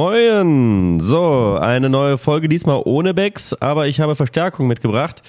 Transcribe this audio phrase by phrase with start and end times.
[0.00, 1.00] Moin!
[1.00, 5.22] So, eine neue Folge, diesmal ohne Becks, aber ich habe Verstärkung mitgebracht.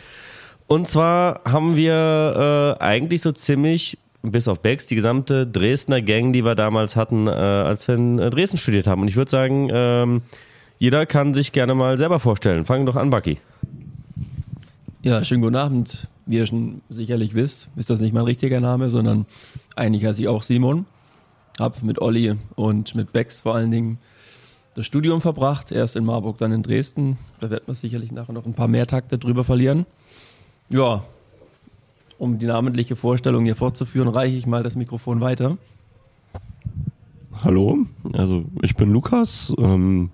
[0.68, 6.34] Und zwar haben wir äh, eigentlich so ziemlich, bis auf Becks, die gesamte Dresdner Gang,
[6.34, 9.02] die wir damals hatten, äh, als wir in äh, Dresden studiert haben.
[9.02, 10.22] Und ich würde sagen, ähm,
[10.78, 12.64] jeder kann sich gerne mal selber vorstellen.
[12.64, 13.40] Fangen doch an, Bucky.
[15.02, 16.08] Ja, schönen guten Abend.
[16.28, 19.26] Wie ihr schon sicherlich wisst, ist das nicht mein richtiger Name, sondern
[19.76, 20.86] eigentlich heiße ich auch Simon.
[21.58, 23.98] Hab mit Olli und mit Bex vor allen Dingen
[24.76, 25.72] das Studium verbracht.
[25.72, 27.18] Erst in Marburg, dann in Dresden.
[27.40, 29.86] Da wird man sicherlich nachher noch ein paar mehr Takte drüber verlieren.
[30.70, 31.04] Ja,
[32.18, 35.58] um die namentliche Vorstellung hier fortzuführen, reiche ich mal das Mikrofon weiter.
[37.42, 40.12] Hallo, also ich bin Lukas, ähm,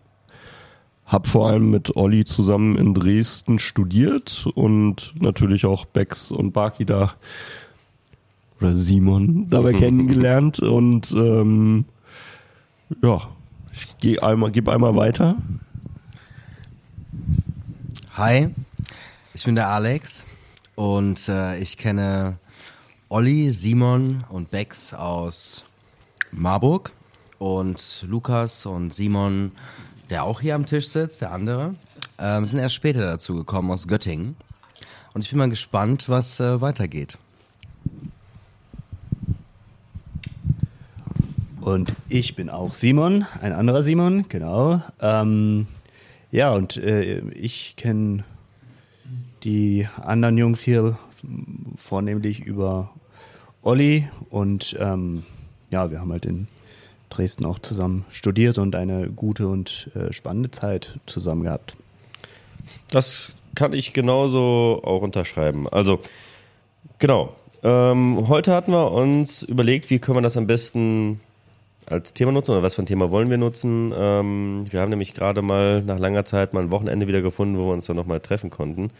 [1.05, 6.85] hab vor allem mit Olli zusammen in Dresden studiert und natürlich auch Bex und Baki
[6.85, 7.13] da
[8.61, 11.85] oder Simon dabei kennengelernt und ähm,
[13.01, 13.21] ja,
[13.75, 15.35] ich gehe einmal, gebe einmal weiter.
[18.13, 18.49] Hi,
[19.33, 20.23] ich bin der Alex
[20.75, 22.37] und äh, ich kenne
[23.09, 25.65] Olli, Simon und Bex aus
[26.31, 26.91] Marburg
[27.39, 29.51] und Lukas und Simon,
[30.09, 31.75] der auch hier am Tisch sitzt, der andere,
[32.17, 34.35] ähm, sind erst später dazu gekommen aus Göttingen.
[35.13, 37.17] Und ich bin mal gespannt, was äh, weitergeht.
[41.65, 44.83] Und ich bin auch Simon, ein anderer Simon, genau.
[45.01, 45.65] Ähm,
[46.29, 48.23] ja, und äh, ich kenne
[49.43, 50.99] die anderen Jungs hier
[51.75, 52.93] vornehmlich über
[53.63, 55.23] Olli und ähm,
[55.71, 56.47] ja, wir haben halt in
[57.09, 61.75] Dresden auch zusammen studiert und eine gute und äh, spannende Zeit zusammen gehabt.
[62.91, 65.67] Das kann ich genauso auch unterschreiben.
[65.67, 65.99] Also,
[66.99, 67.35] genau.
[67.63, 71.21] Ähm, heute hatten wir uns überlegt, wie können wir das am besten
[71.85, 73.93] als Thema nutzen oder was für ein Thema wollen wir nutzen.
[73.95, 77.67] Ähm, wir haben nämlich gerade mal nach langer Zeit mal ein Wochenende wieder gefunden, wo
[77.67, 78.91] wir uns dann nochmal treffen konnten.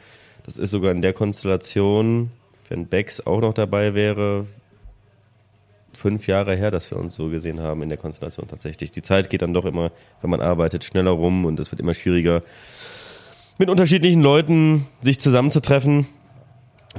[0.43, 2.29] Das ist sogar in der Konstellation,
[2.69, 4.45] wenn Bex auch noch dabei wäre,
[5.93, 8.91] fünf Jahre her, dass wir uns so gesehen haben in der Konstellation tatsächlich.
[8.91, 11.93] Die Zeit geht dann doch immer, wenn man arbeitet, schneller rum und es wird immer
[11.93, 12.43] schwieriger,
[13.57, 16.05] mit unterschiedlichen Leuten sich zusammenzutreffen.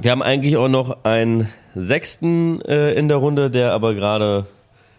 [0.01, 4.47] Wir haben eigentlich auch noch einen Sechsten äh, in der Runde, der aber gerade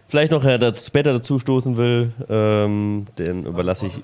[0.09, 2.11] vielleicht noch später dazu stoßen will.
[2.29, 4.01] Ähm, den überlasse ich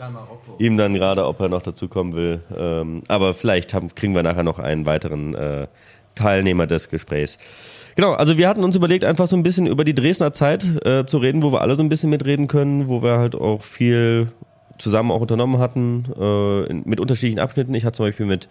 [0.60, 2.42] ihm dann gerade, ob er noch dazu kommen will.
[2.56, 5.68] Ähm, aber vielleicht haben, kriegen wir nachher noch einen weiteren äh,
[6.14, 7.38] Teilnehmer des Gesprächs.
[7.96, 11.06] Genau, also wir hatten uns überlegt, einfach so ein bisschen über die Dresdner Zeit äh,
[11.06, 14.32] zu reden, wo wir alle so ein bisschen mitreden können, wo wir halt auch viel
[14.78, 17.74] zusammen auch unternommen hatten, äh, mit unterschiedlichen Abschnitten.
[17.74, 18.50] Ich hatte zum Beispiel mit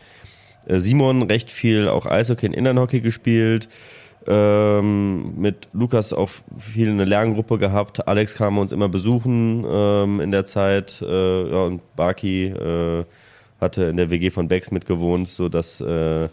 [0.67, 3.69] äh, Simon recht viel auch Eishockey und Inlandhockey gespielt.
[4.27, 8.09] Ähm, mit Lukas auch viel eine Lerngruppe gehabt.
[8.09, 11.03] Alex kam uns immer besuchen ähm, in der Zeit.
[11.03, 13.05] Äh, ja, und Baki äh,
[13.61, 16.29] hatte in der WG von Becks mitgewohnt, sodass äh,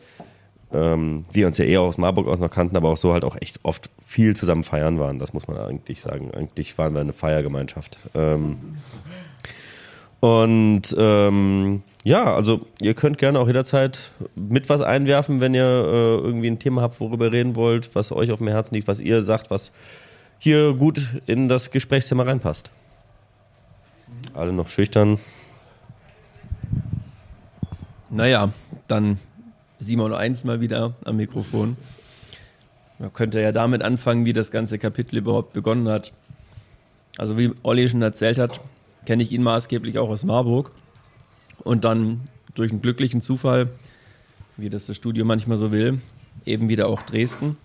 [0.73, 3.35] ähm, wir uns ja eher aus Marburg aus noch kannten, aber auch so halt auch
[3.39, 5.19] echt oft viel zusammen feiern waren.
[5.19, 6.31] Das muss man eigentlich sagen.
[6.33, 7.97] Eigentlich waren wir eine Feiergemeinschaft.
[8.15, 8.57] Ähm,
[10.21, 13.99] und ähm, ja, also ihr könnt gerne auch jederzeit
[14.35, 18.11] mit was einwerfen, wenn ihr äh, irgendwie ein Thema habt, worüber ihr reden wollt, was
[18.11, 19.71] euch auf dem Herzen liegt, was ihr sagt, was
[20.39, 22.71] hier gut in das Gesprächsthema reinpasst.
[24.33, 25.19] Alle noch schüchtern.
[28.09, 28.51] Naja,
[28.87, 29.19] dann
[29.77, 31.77] Simon 1 mal wieder am Mikrofon.
[32.97, 36.11] Man könnte ja damit anfangen, wie das ganze Kapitel überhaupt begonnen hat.
[37.17, 38.59] Also wie Olli schon erzählt hat,
[39.05, 40.71] kenne ich ihn maßgeblich auch aus Marburg.
[41.63, 42.21] Und dann
[42.55, 43.69] durch einen glücklichen Zufall,
[44.57, 45.99] wie das das Studio manchmal so will,
[46.45, 47.57] eben wieder auch Dresden.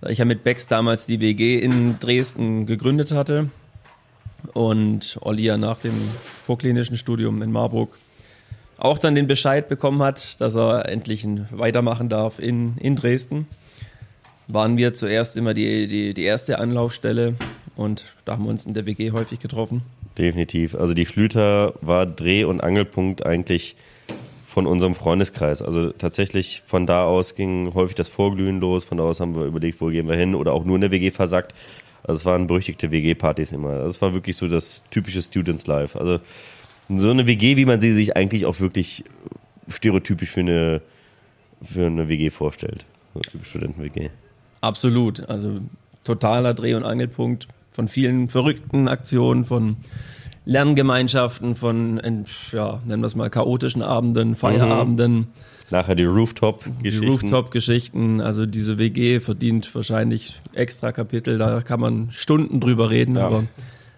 [0.00, 3.50] Da ich ja mit Bex damals die WG in Dresden gegründet hatte
[4.52, 5.94] und Olli ja nach dem
[6.46, 7.96] vorklinischen Studium in Marburg
[8.76, 13.46] auch dann den Bescheid bekommen hat, dass er endlich weitermachen darf in, in Dresden,
[14.48, 17.34] waren wir zuerst immer die, die, die erste Anlaufstelle
[17.76, 19.82] und da haben wir uns in der WG häufig getroffen.
[20.18, 20.74] Definitiv.
[20.74, 23.76] Also die Schlüter war Dreh- und Angelpunkt eigentlich
[24.46, 25.62] von unserem Freundeskreis.
[25.62, 28.84] Also tatsächlich von da aus ging häufig das Vorglühen los.
[28.84, 30.92] Von da aus haben wir überlegt, wo gehen wir hin oder auch nur in der
[30.92, 31.52] WG versackt.
[32.04, 33.80] Also es waren berüchtigte WG-Partys immer.
[33.84, 35.98] Es war wirklich so das typische Students Life.
[35.98, 36.20] Also
[36.88, 39.04] so eine WG, wie man sie sich eigentlich auch wirklich
[39.68, 40.82] stereotypisch für eine,
[41.62, 42.86] für eine WG vorstellt.
[43.14, 44.10] So eine Studenten-WG.
[44.60, 45.28] Absolut.
[45.28, 45.60] Also
[46.04, 49.76] totaler Dreh- und Angelpunkt von vielen verrückten Aktionen, von
[50.46, 52.00] Lerngemeinschaften, von,
[52.52, 55.12] ja, nennen wir es mal, chaotischen Abenden, Feierabenden.
[55.14, 55.26] Mhm.
[55.70, 57.00] Nachher die Rooftop-Geschichten.
[57.00, 58.20] Die Rooftop-Geschichten.
[58.20, 61.38] Also diese WG verdient wahrscheinlich extra Kapitel.
[61.38, 63.16] Da kann man Stunden drüber reden.
[63.16, 63.26] Ja.
[63.26, 63.44] Aber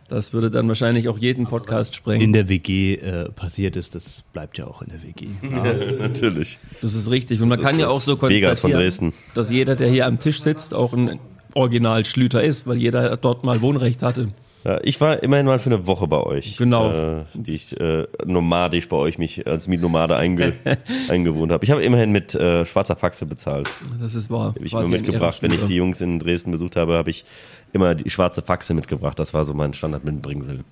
[0.08, 2.32] Das würde dann wahrscheinlich auch jeden Podcast in sprengen.
[2.32, 5.26] der WG äh, passiert ist, das bleibt ja auch in der WG.
[5.99, 6.58] Natürlich.
[6.81, 7.43] Das ist richtig.
[7.43, 9.12] Und man kann ja auch so konstatieren, Dresden.
[9.34, 11.19] dass jeder, der hier am Tisch sitzt, auch ein
[11.56, 14.29] Original Schlüter ist, weil jeder dort mal Wohnrecht hatte.
[14.67, 16.56] Ja, ich war immerhin mal für eine Woche bei euch.
[16.56, 16.91] Genau.
[16.91, 20.55] Äh, die ich äh, nomadisch bei euch mich als Mietnomade einge
[21.08, 21.64] eingewohnt habe.
[21.64, 23.70] Ich habe immerhin mit äh, schwarzer Faxe bezahlt.
[24.00, 24.55] Das ist wahr.
[24.56, 25.41] Habe ich immer mitgebracht.
[25.41, 27.25] Wenn ich die Jungs in Dresden besucht habe, habe ich
[27.73, 29.19] immer die schwarze Faxe mitgebracht.
[29.20, 30.64] Das war so mein Standard mit dem Bringsel.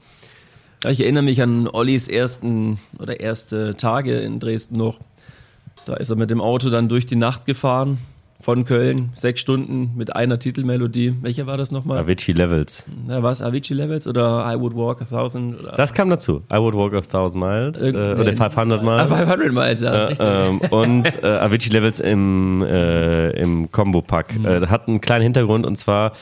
[0.83, 4.99] Ja, ich erinnere mich an Ollis ersten oder erste Tage in Dresden noch.
[5.87, 7.99] Da ist er mit dem Auto dann durch die Nacht gefahren.
[8.45, 11.15] Von Köln, sechs Stunden mit einer Titelmelodie.
[11.23, 11.97] Welche war das nochmal?
[11.97, 12.85] Avicii Levels.
[13.09, 13.41] Ja, was?
[13.41, 15.61] Avicii Levels oder I Would Walk a Thousand?
[15.61, 16.43] Oder Das kam dazu.
[16.53, 18.37] I would walk a thousand miles äh, Irgend- oder nee.
[18.37, 19.09] 500 Ah, miles.
[19.19, 20.05] 500 Miles, ja.
[20.05, 20.27] richtig.
[20.31, 24.39] ähm, und äh, Avicii Levels im, äh, im Combo-Pack.
[24.39, 24.45] Mhm.
[24.45, 26.13] Äh, hat einen kleinen Hintergrund und zwar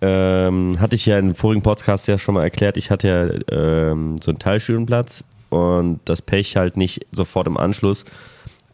[0.00, 4.16] ähm, hatte ich ja im vorigen Podcast ja schon mal erklärt, ich hatte ja ähm,
[4.20, 8.04] so einen Teilstudienplatz und das Pech halt nicht sofort im Anschluss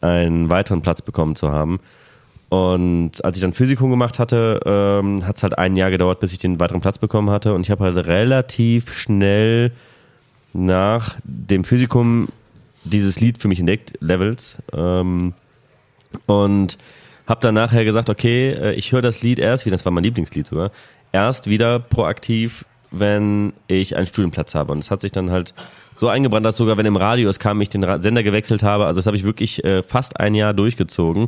[0.01, 1.79] einen weiteren Platz bekommen zu haben.
[2.49, 6.31] Und als ich dann Physikum gemacht hatte, ähm, hat es halt ein Jahr gedauert, bis
[6.31, 7.53] ich den weiteren Platz bekommen hatte.
[7.53, 9.71] Und ich habe halt relativ schnell
[10.53, 12.29] nach dem Physikum
[12.83, 14.57] dieses Lied für mich entdeckt, Levels.
[14.73, 15.33] Ähm,
[16.27, 16.77] und
[17.27, 20.03] habe dann nachher gesagt, okay, äh, ich höre das Lied erst, wie das war mein
[20.03, 20.71] Lieblingslied sogar,
[21.11, 24.71] erst wieder proaktiv, wenn ich einen Studienplatz habe.
[24.71, 25.53] Und es hat sich dann halt
[25.95, 28.85] so eingebrannt, dass sogar wenn im Radio es kam, ich den Sender gewechselt habe.
[28.85, 31.27] Also das habe ich wirklich äh, fast ein Jahr durchgezogen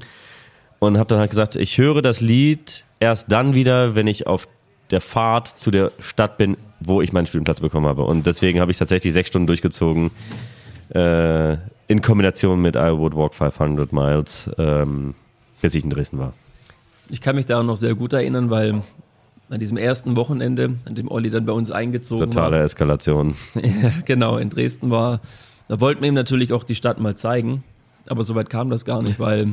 [0.80, 4.48] und habe dann halt gesagt, ich höre das Lied erst dann wieder, wenn ich auf
[4.92, 8.04] der Fahrt zu der Stadt bin, wo ich meinen Studienplatz bekommen habe.
[8.04, 10.12] Und deswegen habe ich tatsächlich sechs Stunden durchgezogen
[10.90, 11.54] äh,
[11.88, 15.16] in Kombination mit I Would Walk 500 Miles, ähm,
[15.62, 16.34] bis ich in Dresden war.
[17.10, 18.82] Ich kann mich da noch sehr gut erinnern, weil
[19.50, 23.36] an diesem ersten Wochenende, an dem Olli dann bei uns eingezogen Totale Eskalation.
[23.54, 25.22] war, ja, genau, in Dresden war,
[25.68, 27.64] da wollten wir ihm natürlich auch die Stadt mal zeigen.
[28.10, 29.48] Aber soweit kam das gar nicht, weil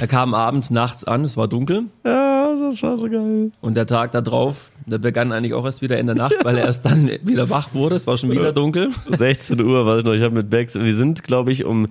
[0.00, 3.52] er kam abends, nachts an, es war dunkel Ja, das war so geil.
[3.60, 6.56] und der Tag da drauf, der begann eigentlich auch erst wieder in der Nacht, weil
[6.58, 8.90] er erst dann wieder wach wurde, es war schon wieder dunkel.
[9.16, 11.88] 16 Uhr, weiß ich noch, ich habe mit Bex, wir sind, glaube ich, um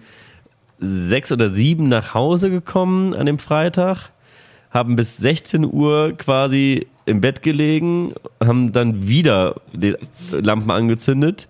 [0.79, 4.11] sechs oder sieben nach Hause gekommen an dem Freitag,
[4.71, 8.13] haben bis 16 Uhr quasi im Bett gelegen,
[8.43, 9.95] haben dann wieder die
[10.31, 11.47] Lampen angezündet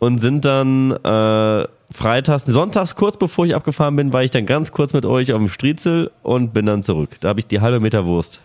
[0.00, 4.72] und sind dann äh, freitags, sonntags, kurz bevor ich abgefahren bin, war ich dann ganz
[4.72, 7.16] kurz mit euch auf dem Striezel und bin dann zurück.
[7.20, 8.40] Da habe ich die halbe Meter Wurst.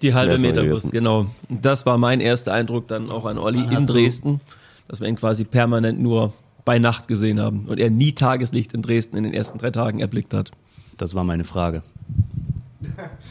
[0.00, 0.68] Die halbe Meter.
[0.68, 1.26] Wurst, genau.
[1.48, 4.40] Das war mein erster Eindruck dann auch an Olli in Dresden,
[4.88, 6.32] dass wir ihn quasi permanent nur
[6.64, 9.98] bei Nacht gesehen haben und er nie Tageslicht in Dresden in den ersten drei Tagen
[10.00, 10.50] erblickt hat.
[10.96, 11.82] Das war meine Frage.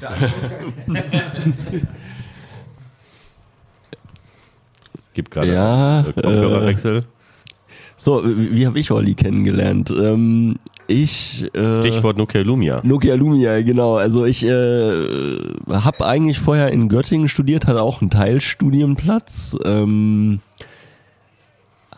[5.13, 7.03] Gibt gerade Ja, äh, Kopfhörerwechsel.
[8.03, 9.91] So, wie, habe ich Olli kennengelernt?
[9.91, 10.55] Ähm,
[10.87, 12.81] ich äh, Stichwort Nokia Lumia.
[12.83, 13.95] Nokia Lumia, genau.
[13.95, 15.37] Also ich äh,
[15.69, 19.55] habe eigentlich vorher in Göttingen studiert, hatte auch einen Teilstudienplatz.
[19.63, 20.39] Ähm,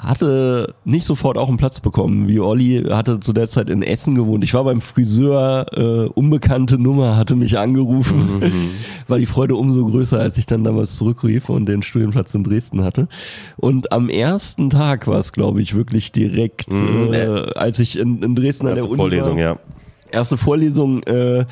[0.03, 4.15] hatte nicht sofort auch einen Platz bekommen, wie Olli hatte zu der Zeit in Essen
[4.15, 4.43] gewohnt.
[4.43, 8.41] Ich war beim Friseur, äh, unbekannte Nummer, hatte mich angerufen,
[9.07, 12.83] war die Freude umso größer, als ich dann damals zurückrief und den Studienplatz in Dresden
[12.83, 13.07] hatte.
[13.57, 17.13] Und am ersten Tag war es, glaube ich, wirklich direkt, Mhm.
[17.13, 19.59] äh, als ich in, in Dresden an der Erste Uni Vorlesung, war ja.
[20.13, 21.45] Erste Vorlesung, äh,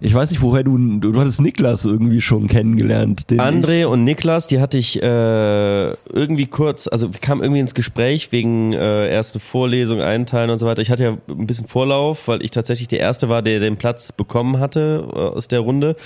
[0.00, 3.30] ich weiß nicht, woher du, du, du hattest Niklas irgendwie schon kennengelernt.
[3.30, 8.30] Den André und Niklas, die hatte ich äh, irgendwie kurz, also kamen irgendwie ins Gespräch
[8.30, 10.82] wegen äh, erste Vorlesung, Einteilen und so weiter.
[10.82, 14.12] Ich hatte ja ein bisschen Vorlauf, weil ich tatsächlich der Erste war, der den Platz
[14.12, 15.96] bekommen hatte äh, aus der Runde.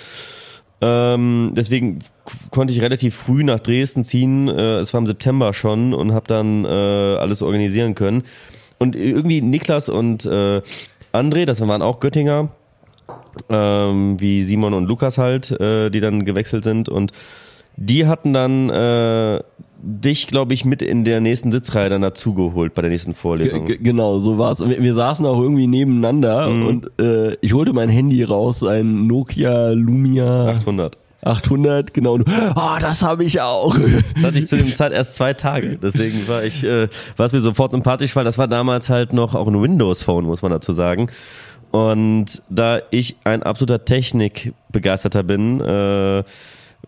[0.82, 2.00] Ähm, deswegen
[2.50, 4.48] konnte ich relativ früh nach Dresden ziehen.
[4.48, 8.24] Äh, es war im September schon und habe dann äh, alles organisieren können.
[8.78, 10.60] Und irgendwie Niklas und äh,
[11.12, 12.48] André, das waren auch Göttinger,
[13.48, 17.12] ähm, wie Simon und Lukas halt, äh, die dann gewechselt sind und
[17.76, 19.40] die hatten dann äh,
[19.82, 23.64] dich, glaube ich, mit in der nächsten Sitzreihe dann dazugeholt bei der nächsten Vorlesung.
[23.64, 24.60] G- Genau, so war's.
[24.60, 26.66] Und Wir, wir saßen auch irgendwie nebeneinander Mhm.
[26.66, 30.98] und äh, ich holte mein Handy raus, ein Nokia Lumia 800.
[31.24, 32.18] 800, genau.
[32.54, 33.76] Ah, das habe ich auch.
[34.14, 35.78] Das hatte ich zu dem Zeit erst zwei Tage.
[35.78, 39.34] Deswegen war ich, äh, war es mir sofort sympathisch, weil das war damals halt noch
[39.34, 41.06] auch ein Windows-Phone, muss man dazu sagen.
[41.70, 46.24] Und da ich ein absoluter Technikbegeisterter bin, äh,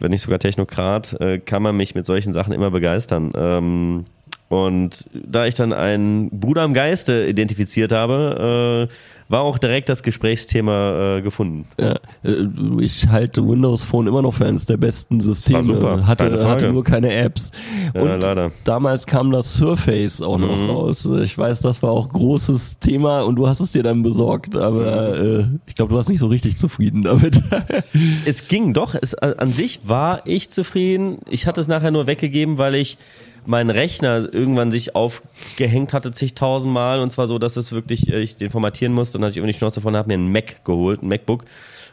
[0.01, 3.31] wenn nicht sogar Technokrat, äh, kann man mich mit solchen Sachen immer begeistern.
[3.37, 4.05] Ähm,
[4.49, 8.95] Und da ich dann einen Bruder im Geiste identifiziert habe, äh,
[9.29, 11.67] war auch direkt das Gesprächsthema äh, gefunden.
[11.81, 12.47] Ja, äh,
[12.81, 15.63] ich halte Windows Phone immer noch für eines der besten Systeme.
[15.63, 17.51] super, hatte, hatte nur keine Apps.
[17.95, 18.51] Ja, Und leider.
[18.65, 20.71] damals kam das Surface auch noch Mhm.
[20.71, 21.09] raus.
[21.25, 25.15] Ich weiß, das war auch großes Thema und du hast es dir dann besorgt, aber
[25.19, 25.41] Mhm.
[25.41, 27.41] äh, ich glaube, du warst nicht so richtig zufrieden damit.
[28.27, 31.19] Es ging doch, es, äh, an sich war ich zufrieden.
[31.31, 32.99] Ich hatte es nachher nur weggegeben, weil ich
[33.47, 38.37] mein Rechner irgendwann sich aufgehängt hatte zigtausendmal und zwar so, dass es wirklich, äh, ich
[38.37, 40.65] den formatieren musste und dann hatte ich irgendwie die Schnauze davon, habe mir einen Mac
[40.65, 41.45] geholt, ein MacBook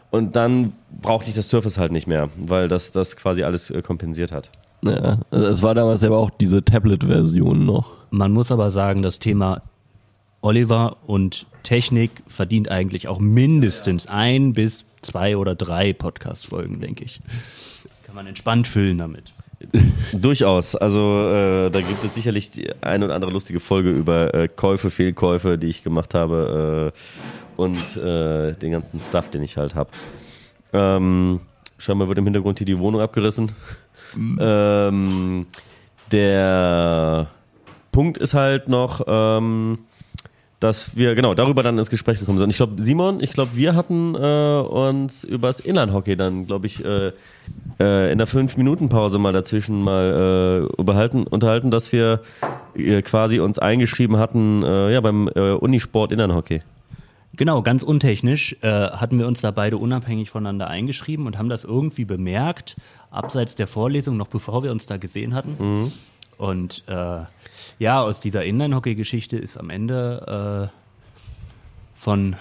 [0.09, 3.81] und dann brauchte ich das Surface halt nicht mehr, weil das das quasi alles äh,
[3.81, 4.49] kompensiert hat.
[4.83, 7.93] ja, es war damals aber auch diese Tablet-Version noch.
[8.09, 9.61] Man muss aber sagen, das Thema
[10.41, 17.21] Oliver und Technik verdient eigentlich auch mindestens ein bis zwei oder drei Podcast-Folgen, denke ich.
[18.05, 19.31] Kann man entspannt füllen damit.
[20.13, 20.75] Durchaus.
[20.75, 24.91] Also äh, da gibt es sicherlich die eine oder andere lustige Folge über äh, Käufe,
[24.91, 29.89] Fehlkäufe, die ich gemacht habe äh, und äh, den ganzen Stuff, den ich halt habe.
[30.73, 31.41] Ähm,
[31.77, 33.51] scheinbar wird im Hintergrund hier die Wohnung abgerissen.
[34.39, 35.45] Ähm,
[36.11, 37.27] der
[37.91, 39.79] Punkt ist halt noch, ähm,
[40.61, 42.51] dass wir genau darüber dann ins Gespräch gekommen sind.
[42.51, 46.85] Ich glaube, Simon, ich glaube, wir hatten äh, uns über das Inline-Hockey dann, glaube ich,
[46.85, 47.11] äh,
[47.79, 52.21] äh, in der fünf Minuten Pause mal dazwischen mal äh, überhalten, unterhalten, dass wir
[52.75, 56.61] äh, quasi uns eingeschrieben hatten, äh, ja beim äh, Unisport Inline-Hockey.
[57.33, 61.63] Genau, ganz untechnisch äh, hatten wir uns da beide unabhängig voneinander eingeschrieben und haben das
[61.63, 62.75] irgendwie bemerkt,
[63.09, 65.91] abseits der Vorlesung, noch bevor wir uns da gesehen hatten.
[66.41, 67.19] Und äh,
[67.77, 70.75] ja, aus dieser Inline-Hockey-Geschichte ist am Ende äh,
[71.93, 72.35] von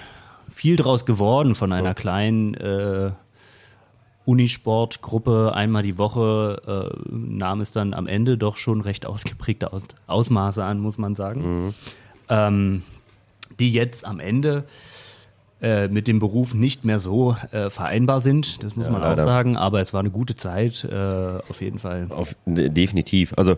[0.48, 3.10] viel draus geworden, von einer kleinen äh,
[4.24, 9.82] Unisportgruppe einmal die Woche äh, nahm es dann am Ende doch schon recht ausgeprägte Aus
[10.06, 11.74] Ausmaße an, muss man sagen.
[12.30, 12.82] Ähm,
[13.58, 14.64] die jetzt am Ende
[15.60, 18.62] äh, mit dem Beruf nicht mehr so äh, vereinbar sind.
[18.64, 19.24] Das muss Ja, man auch leider.
[19.24, 19.56] sagen.
[19.58, 20.94] Aber es war eine gute Zeit, äh,
[21.48, 22.06] auf jeden Fall.
[22.10, 23.34] Auf, de- definitiv.
[23.36, 23.56] Also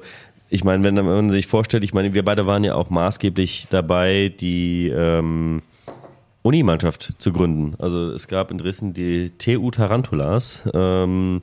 [0.53, 4.31] ich meine, wenn man sich vorstellt, ich meine, wir beide waren ja auch maßgeblich dabei,
[4.39, 5.63] die ähm,
[6.43, 7.75] Unimannschaft zu gründen.
[7.79, 11.41] Also es gab in Dresden die TU Tarantulas ähm,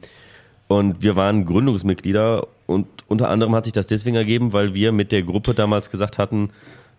[0.67, 5.11] und wir waren Gründungsmitglieder und unter anderem hat sich das deswegen ergeben, weil wir mit
[5.11, 6.51] der Gruppe damals gesagt hatten,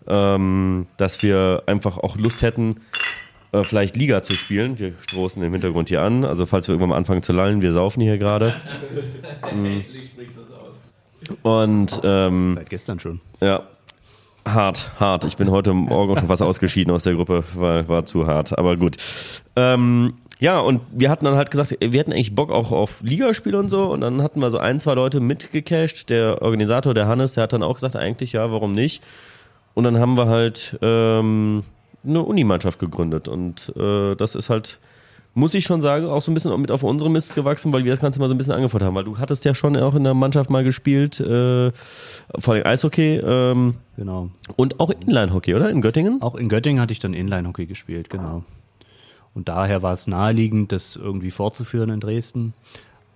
[0.09, 2.81] ähm, dass wir einfach auch Lust hätten,
[3.53, 4.81] äh, vielleicht Liga zu spielen.
[4.81, 6.25] Wir stoßen im Hintergrund hier an.
[6.25, 8.57] Also falls wir irgendwann mal anfangen zu lallen, wir saufen hier gerade.
[9.53, 9.85] Mhm.
[11.43, 13.21] Und ähm, Seit gestern schon.
[13.41, 13.63] ja,
[14.47, 15.25] hart, hart.
[15.25, 18.59] Ich bin heute Morgen schon fast ausgeschieden aus der Gruppe, weil war zu hart.
[18.59, 18.97] Aber gut.
[19.57, 23.59] Ähm, ja, und wir hatten dann halt gesagt, wir hätten eigentlich Bock auch auf Ligaspiele
[23.59, 23.85] und so.
[23.85, 26.09] Und dann hatten wir so ein, zwei Leute mitgecasht.
[26.09, 29.03] Der Organisator, der Hannes, der hat dann auch gesagt, eigentlich ja, warum nicht?
[29.75, 31.63] Und dann haben wir halt ähm,
[32.05, 33.29] eine Unimannschaft gegründet.
[33.29, 34.79] Und äh, das ist halt,
[35.35, 37.93] muss ich schon sagen, auch so ein bisschen mit auf unsere Mist gewachsen, weil wir
[37.93, 38.95] das Ganze mal so ein bisschen angefordert haben.
[38.97, 41.71] Weil du hattest ja schon auch in der Mannschaft mal gespielt, äh,
[42.39, 44.31] vor allem Eishockey ähm, Genau.
[44.57, 45.71] und auch Inline-Hockey, oder?
[45.71, 46.21] In Göttingen?
[46.23, 48.43] Auch in Göttingen hatte ich dann Inline-Hockey gespielt, genau.
[49.35, 52.53] Und daher war es naheliegend, das irgendwie fortzuführen in Dresden.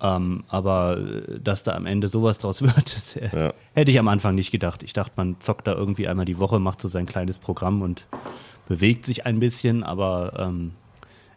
[0.00, 3.52] Ähm, aber äh, dass da am Ende sowas draus wird, das, äh, Ja.
[3.74, 4.82] hätte ich am Anfang nicht gedacht.
[4.84, 8.06] Ich dachte, man zockt da irgendwie einmal die Woche, macht so sein kleines Programm und
[8.68, 10.72] bewegt sich ein bisschen, aber ähm,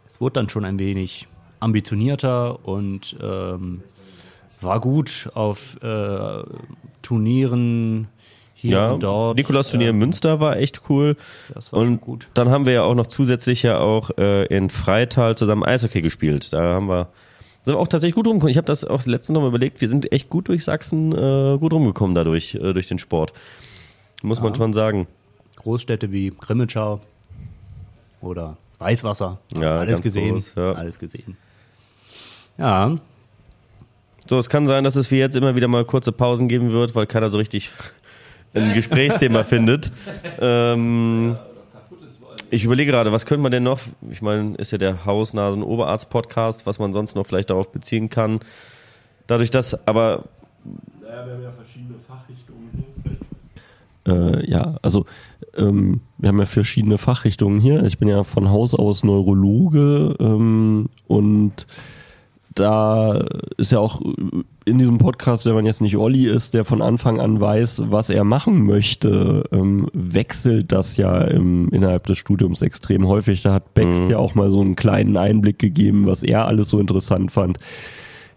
[0.07, 1.27] es wurde dann schon ein wenig
[1.59, 3.83] ambitionierter und ähm,
[4.61, 6.43] war gut auf äh,
[7.01, 8.07] Turnieren
[8.53, 9.37] hier Ja, und dort.
[9.37, 11.15] Nikolaus Turnier in Münster war echt cool.
[11.53, 12.27] Das war und gut.
[12.33, 16.53] dann haben wir ja auch noch zusätzlich ja auch äh, in Freital zusammen Eishockey gespielt.
[16.53, 17.09] Da haben wir
[17.63, 18.51] sind wir auch tatsächlich gut rumgekommen.
[18.51, 19.81] Ich habe das auch letztens noch mal überlegt.
[19.81, 23.33] Wir sind echt gut durch Sachsen äh, gut rumgekommen dadurch äh, durch den Sport.
[24.23, 25.05] Muss man schon sagen.
[25.57, 27.01] Großstädte wie Grimmitschau
[28.21, 29.39] oder Weißwasser.
[29.55, 30.33] Ja, alles ganz gesehen.
[30.35, 30.71] groß, ja.
[30.73, 31.37] Alles gesehen.
[32.57, 32.95] Ja,
[34.27, 36.95] So, es kann sein, dass es wie jetzt immer wieder mal kurze Pausen geben wird,
[36.95, 37.71] weil keiner so richtig
[38.53, 39.91] ein Gesprächsthema findet.
[40.39, 41.37] Ähm,
[42.49, 43.79] ich überlege gerade, was könnte man denn noch?
[44.09, 48.39] Ich meine, ist ja der Haus-Nasen-Oberarzt-Podcast, was man sonst noch vielleicht darauf beziehen kann.
[49.27, 50.23] Dadurch, dass, aber
[51.01, 52.69] Naja, wir haben ja verschiedene Fachrichtungen
[54.05, 54.13] hier.
[54.13, 55.05] Äh, ja, also
[55.57, 57.83] ähm, wir haben ja verschiedene Fachrichtungen hier.
[57.83, 61.67] Ich bin ja von Haus aus Neurologe ähm, und
[62.55, 63.23] da
[63.57, 64.01] ist ja auch
[64.65, 68.09] in diesem Podcast, wenn man jetzt nicht Olli ist, der von Anfang an weiß, was
[68.09, 73.43] er machen möchte, ähm, wechselt das ja im, innerhalb des Studiums extrem häufig.
[73.43, 76.79] Da hat Bex ja auch mal so einen kleinen Einblick gegeben, was er alles so
[76.79, 77.59] interessant fand.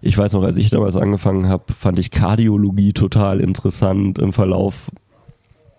[0.03, 4.19] Ich weiß noch, als ich damals angefangen habe, fand ich Kardiologie total interessant.
[4.19, 4.91] Im Verlauf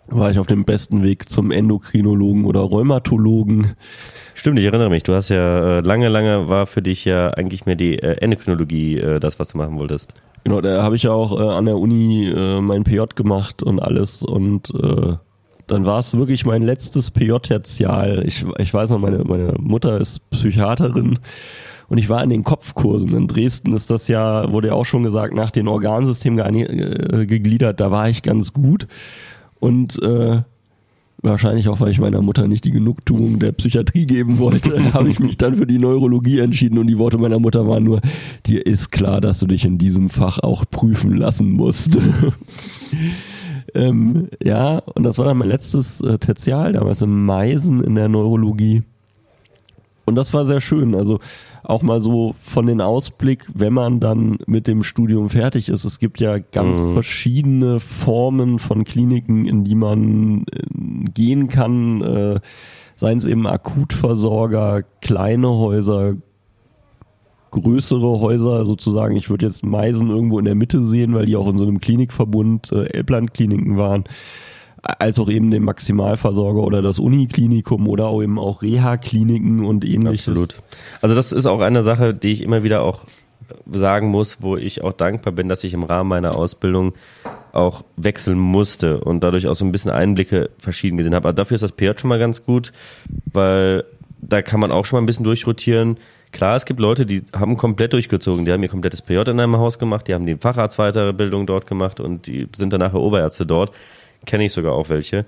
[0.07, 3.73] war ich auf dem besten Weg zum Endokrinologen oder Rheumatologen.
[4.33, 5.03] Stimmt, ich erinnere mich.
[5.03, 8.97] Du hast ja äh, lange, lange war für dich ja eigentlich mehr die äh, Endokrinologie
[8.97, 10.13] äh, das, was du machen wolltest.
[10.43, 14.73] Genau, da habe ich ja auch an der Uni mein PJ gemacht und alles und
[15.67, 18.23] dann war es wirklich mein letztes PJ-Tertial.
[18.25, 21.19] Ich, ich weiß noch, meine, meine Mutter ist Psychiaterin
[21.87, 23.15] und ich war in den Kopfkursen.
[23.15, 27.25] In Dresden ist das ja, wurde ja auch schon gesagt, nach den Organsystemen ge äh,
[27.25, 27.79] gegliedert.
[27.79, 28.87] Da war ich ganz gut.
[29.61, 30.41] Und äh,
[31.21, 35.19] wahrscheinlich auch, weil ich meiner Mutter nicht die Genugtuung der Psychiatrie geben wollte, habe ich
[35.19, 38.01] mich dann für die Neurologie entschieden und die Worte meiner Mutter waren nur,
[38.47, 41.97] dir ist klar, dass du dich in diesem Fach auch prüfen lassen musst.
[43.75, 48.09] ähm, ja, und das war dann mein letztes äh, Tertial, damals im Meisen in der
[48.09, 48.81] Neurologie.
[50.05, 50.95] Und das war sehr schön.
[50.95, 51.19] Also
[51.71, 55.85] auch mal so von den Ausblick, wenn man dann mit dem Studium fertig ist.
[55.85, 56.93] Es gibt ja ganz mhm.
[56.93, 62.01] verschiedene Formen von Kliniken, in die man äh, gehen kann.
[62.01, 62.39] Äh,
[62.95, 66.15] seien es eben Akutversorger, kleine Häuser,
[67.49, 69.15] größere Häuser sozusagen.
[69.15, 71.79] Ich würde jetzt Meisen irgendwo in der Mitte sehen, weil die auch in so einem
[71.79, 74.03] Klinikverbund äh, Elbland-Kliniken waren
[74.83, 80.29] als auch eben den Maximalversorger oder das Uniklinikum oder auch eben auch Reha-Kliniken und ähnliches.
[80.29, 80.55] Absolut.
[81.01, 83.05] Also das ist auch eine Sache, die ich immer wieder auch
[83.71, 86.93] sagen muss, wo ich auch dankbar bin, dass ich im Rahmen meiner Ausbildung
[87.53, 91.27] auch wechseln musste und dadurch auch so ein bisschen Einblicke verschieden gesehen habe.
[91.27, 92.71] Aber dafür ist das PJ schon mal ganz gut,
[93.31, 93.83] weil
[94.21, 95.97] da kann man auch schon mal ein bisschen durchrotieren.
[96.31, 99.57] Klar, es gibt Leute, die haben komplett durchgezogen, die haben ihr komplettes PJ in einem
[99.57, 103.71] Haus gemacht, die haben die Facharztweiterbildung dort gemacht und die sind dann nachher Oberärzte dort
[104.25, 105.25] kenne ich sogar auch welche.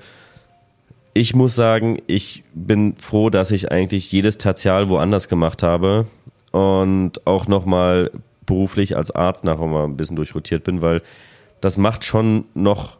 [1.13, 6.07] Ich muss sagen, ich bin froh, dass ich eigentlich jedes Tertial woanders gemacht habe
[6.51, 8.11] und auch nochmal
[8.45, 11.01] beruflich als Arzt nachher mal ein bisschen durchrotiert bin, weil
[11.61, 12.97] das macht schon noch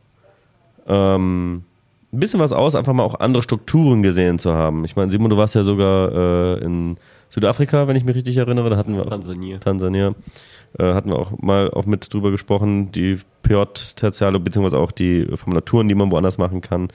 [0.88, 1.64] ähm,
[2.14, 4.86] ein bisschen was aus, einfach mal auch andere Strukturen gesehen zu haben.
[4.86, 6.98] Ich meine, Simon, du warst ja sogar äh, in
[7.30, 9.58] Südafrika, wenn ich mich richtig erinnere, da hatten wir Tansania.
[9.58, 10.14] Tansania
[10.80, 15.88] äh, hatten wir auch mal auch mit drüber gesprochen, die PJ-Tertiale, beziehungsweise auch die Formulaturen,
[15.90, 16.88] die man woanders machen kann.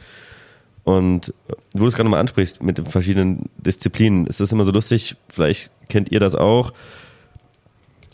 [0.85, 4.65] Und äh, wo du es gerade mal ansprichst mit den verschiedenen Disziplinen, ist das immer
[4.65, 6.73] so lustig, vielleicht kennt ihr das auch,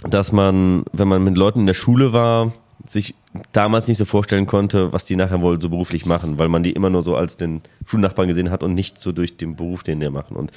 [0.09, 2.53] dass man, wenn man mit Leuten in der Schule war,
[2.87, 3.14] sich
[3.53, 6.72] damals nicht so vorstellen konnte, was die nachher wohl so beruflich machen, weil man die
[6.72, 10.00] immer nur so als den Schulnachbarn gesehen hat und nicht so durch den Beruf, den
[10.00, 10.37] die machen.
[10.37, 10.53] Und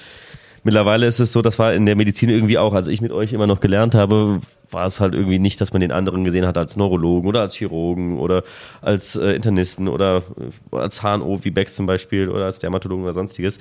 [0.67, 3.32] Mittlerweile ist es so, das war in der Medizin irgendwie auch, als ich mit euch
[3.32, 6.58] immer noch gelernt habe, war es halt irgendwie nicht, dass man den anderen gesehen hat
[6.58, 8.43] als Neurologen oder als Chirurgen oder
[8.82, 10.23] als äh, Internisten oder
[10.71, 13.60] äh, als HNO wie Bex zum Beispiel oder als Dermatologen oder sonstiges.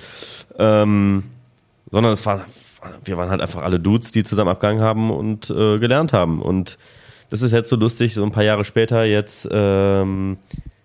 [0.59, 1.23] Ähm,
[1.91, 2.45] sondern es war,
[3.05, 6.41] wir waren halt einfach alle Dudes, die zusammen abgegangen haben und äh, gelernt haben.
[6.41, 6.77] Und
[7.29, 10.39] das ist jetzt so lustig, so ein paar Jahre später jetzt ähm,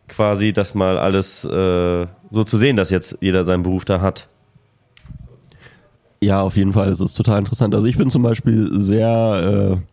[0.07, 4.29] quasi das mal alles äh, so zu sehen, dass jetzt jeder seinen Beruf da hat.
[6.23, 6.89] Ja, auf jeden Fall.
[6.89, 7.75] Es ist total interessant.
[7.75, 9.87] Also ich bin zum Beispiel sehr äh,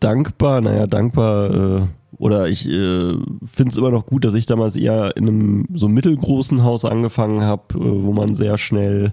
[0.00, 1.82] dankbar, naja, dankbar, äh,
[2.16, 3.12] oder ich äh,
[3.44, 7.42] finde es immer noch gut, dass ich damals eher in einem so mittelgroßen Haus angefangen
[7.42, 9.12] habe, äh, wo man sehr schnell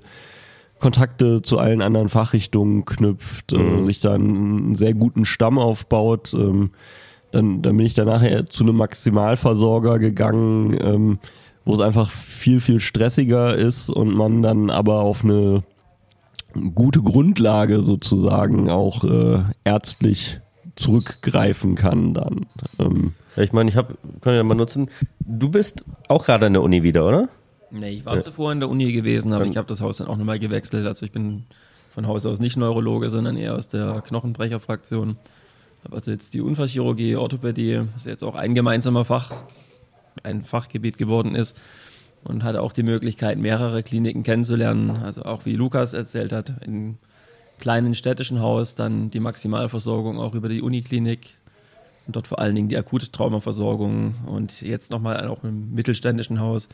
[0.79, 3.83] Kontakte zu allen anderen Fachrichtungen knüpft, äh, mhm.
[3.83, 6.33] sich dann einen sehr guten Stamm aufbaut.
[6.33, 6.69] Ähm,
[7.31, 10.77] dann, dann bin ich dann nachher zu einem Maximalversorger gegangen.
[10.81, 11.19] Ähm,
[11.65, 15.63] wo es einfach viel, viel stressiger ist und man dann aber auf eine
[16.75, 20.39] gute Grundlage sozusagen auch äh, ärztlich
[20.75, 22.45] zurückgreifen kann dann.
[22.79, 23.13] Ähm.
[23.35, 26.61] Ja, ich meine, ich habe, kann ja mal nutzen, du bist auch gerade an der
[26.61, 27.29] Uni wieder, oder?
[27.69, 28.21] Nee, ich war ja.
[28.21, 30.85] zuvor in der Uni gewesen, aber ich habe das Haus dann auch nochmal gewechselt.
[30.85, 31.45] Also ich bin
[31.89, 35.15] von Haus aus nicht Neurologe, sondern eher aus der Knochenbrecherfraktion.
[35.85, 39.31] Habe also jetzt die Unfallchirurgie, Orthopädie, das ist jetzt auch ein gemeinsamer Fach,
[40.23, 41.59] ein Fachgebiet geworden ist
[42.23, 44.91] und hatte auch die Möglichkeit, mehrere Kliniken kennenzulernen.
[44.91, 46.97] Also auch wie Lukas erzählt hat, in
[47.59, 51.37] kleinen städtischen Haus, dann die Maximalversorgung auch über die Uniklinik
[52.07, 56.67] und dort vor allen Dingen die akute Traumaversorgung und jetzt nochmal auch im mittelständischen Haus,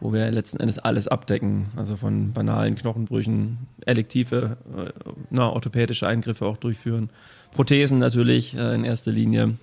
[0.00, 4.90] wo wir letzten Endes alles abdecken, also von banalen Knochenbrüchen, elektive, äh,
[5.30, 7.10] na, orthopädische Eingriffe auch durchführen,
[7.52, 9.56] Prothesen natürlich äh, in erster Linie,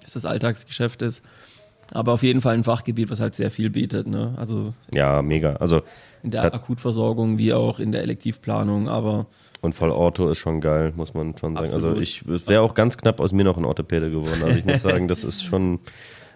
[0.00, 1.22] bis das Alltagsgeschäft ist
[1.92, 4.06] aber auf jeden Fall ein Fachgebiet, was halt sehr viel bietet.
[4.06, 4.34] Ne?
[4.36, 5.56] Also ja, mega.
[5.56, 5.82] Also
[6.22, 9.26] in der Akutversorgung wie auch in der Elektivplanung, aber
[9.60, 11.72] und voll Ortho ist schon geil, muss man schon sagen.
[11.72, 11.96] Also Absolut.
[11.96, 14.42] Also ich es wäre auch ganz knapp aus mir noch ein Orthopäde geworden.
[14.44, 15.80] Also ich muss sagen, das ist schon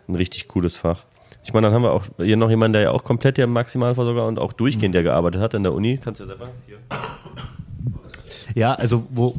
[0.08, 1.04] ein richtig cooles Fach.
[1.44, 4.26] Ich meine, dann haben wir auch hier noch jemanden, der ja auch komplett der Maximalversorger
[4.26, 5.98] und auch durchgehend ja gearbeitet hat in der Uni.
[6.02, 6.78] Kannst du ja selber hier.
[8.54, 9.34] Ja, also wo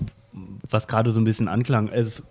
[0.69, 2.23] was gerade so ein bisschen anklang, es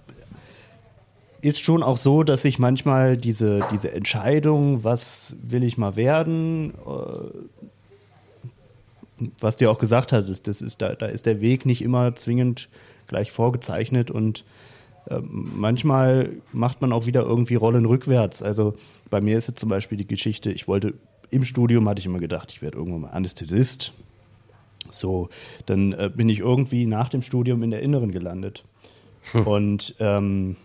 [1.40, 6.74] ist schon auch so, dass sich manchmal diese, diese Entscheidung, was will ich mal werden,
[6.74, 7.28] äh,
[9.40, 11.82] was du ja auch gesagt hast, ist, das ist, da, da ist der Weg nicht
[11.82, 12.68] immer zwingend
[13.06, 14.44] gleich vorgezeichnet und
[15.06, 18.42] äh, manchmal macht man auch wieder irgendwie Rollen rückwärts.
[18.42, 18.74] Also
[19.10, 20.94] bei mir ist jetzt zum Beispiel die Geschichte, ich wollte
[21.30, 23.92] im Studium hatte ich immer gedacht, ich werde irgendwann mal Anästhesist.
[24.90, 25.28] So,
[25.66, 28.64] dann äh, bin ich irgendwie nach dem Studium in der Inneren gelandet.
[29.32, 29.46] Hm.
[29.46, 30.56] Und ähm,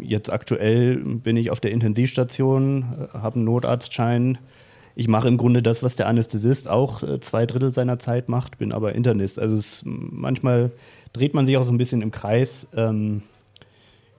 [0.00, 4.38] jetzt aktuell bin ich auf der Intensivstation, äh, habe einen Notarztschein.
[4.94, 8.58] Ich mache im Grunde das, was der Anästhesist auch äh, zwei Drittel seiner Zeit macht,
[8.58, 9.38] bin aber Internist.
[9.38, 10.72] Also es, manchmal
[11.12, 12.66] dreht man sich auch so ein bisschen im Kreis.
[12.74, 13.22] Ähm,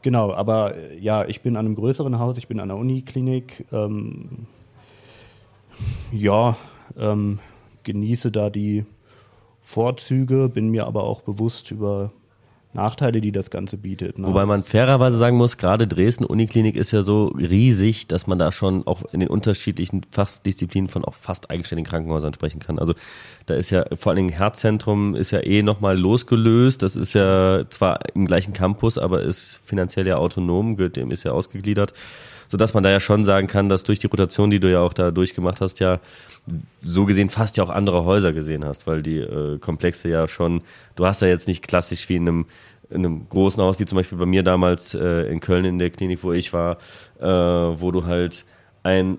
[0.02, 3.66] genau, aber äh, ja, ich bin an einem größeren Haus, ich bin an der Uniklinik.
[3.72, 4.48] Ähm,
[6.12, 6.56] ja,
[6.98, 7.40] ähm,
[7.84, 8.86] genieße da die
[9.62, 12.12] Vorzüge, bin mir aber auch bewusst über
[12.74, 14.18] Nachteile, die das Ganze bietet.
[14.18, 14.28] Ne?
[14.28, 18.52] Wobei man fairerweise sagen muss, gerade Dresden Uniklinik ist ja so riesig, dass man da
[18.52, 22.80] schon auch in den unterschiedlichen Fachdisziplinen von auch fast eigenständigen Krankenhäusern sprechen kann.
[22.80, 22.94] Also
[23.46, 26.82] da ist ja vor allen Dingen Herzzentrum ist ja eh nochmal losgelöst.
[26.82, 31.32] Das ist ja zwar im gleichen Campus, aber ist finanziell ja autonom, dem ist ja
[31.32, 31.94] ausgegliedert
[32.52, 34.92] sodass man da ja schon sagen kann, dass durch die Rotation, die du ja auch
[34.92, 36.02] da durchgemacht hast, ja
[36.82, 40.62] so gesehen fast ja auch andere Häuser gesehen hast, weil die äh, Komplexe ja schon,
[40.98, 42.46] du hast ja jetzt nicht klassisch wie in einem
[42.90, 45.92] in einem großen Haus, wie zum Beispiel bei mir damals äh, in Köln in der
[45.92, 46.78] Klinik, wo ich war,
[47.22, 48.44] äh, wo du halt
[48.84, 49.18] ein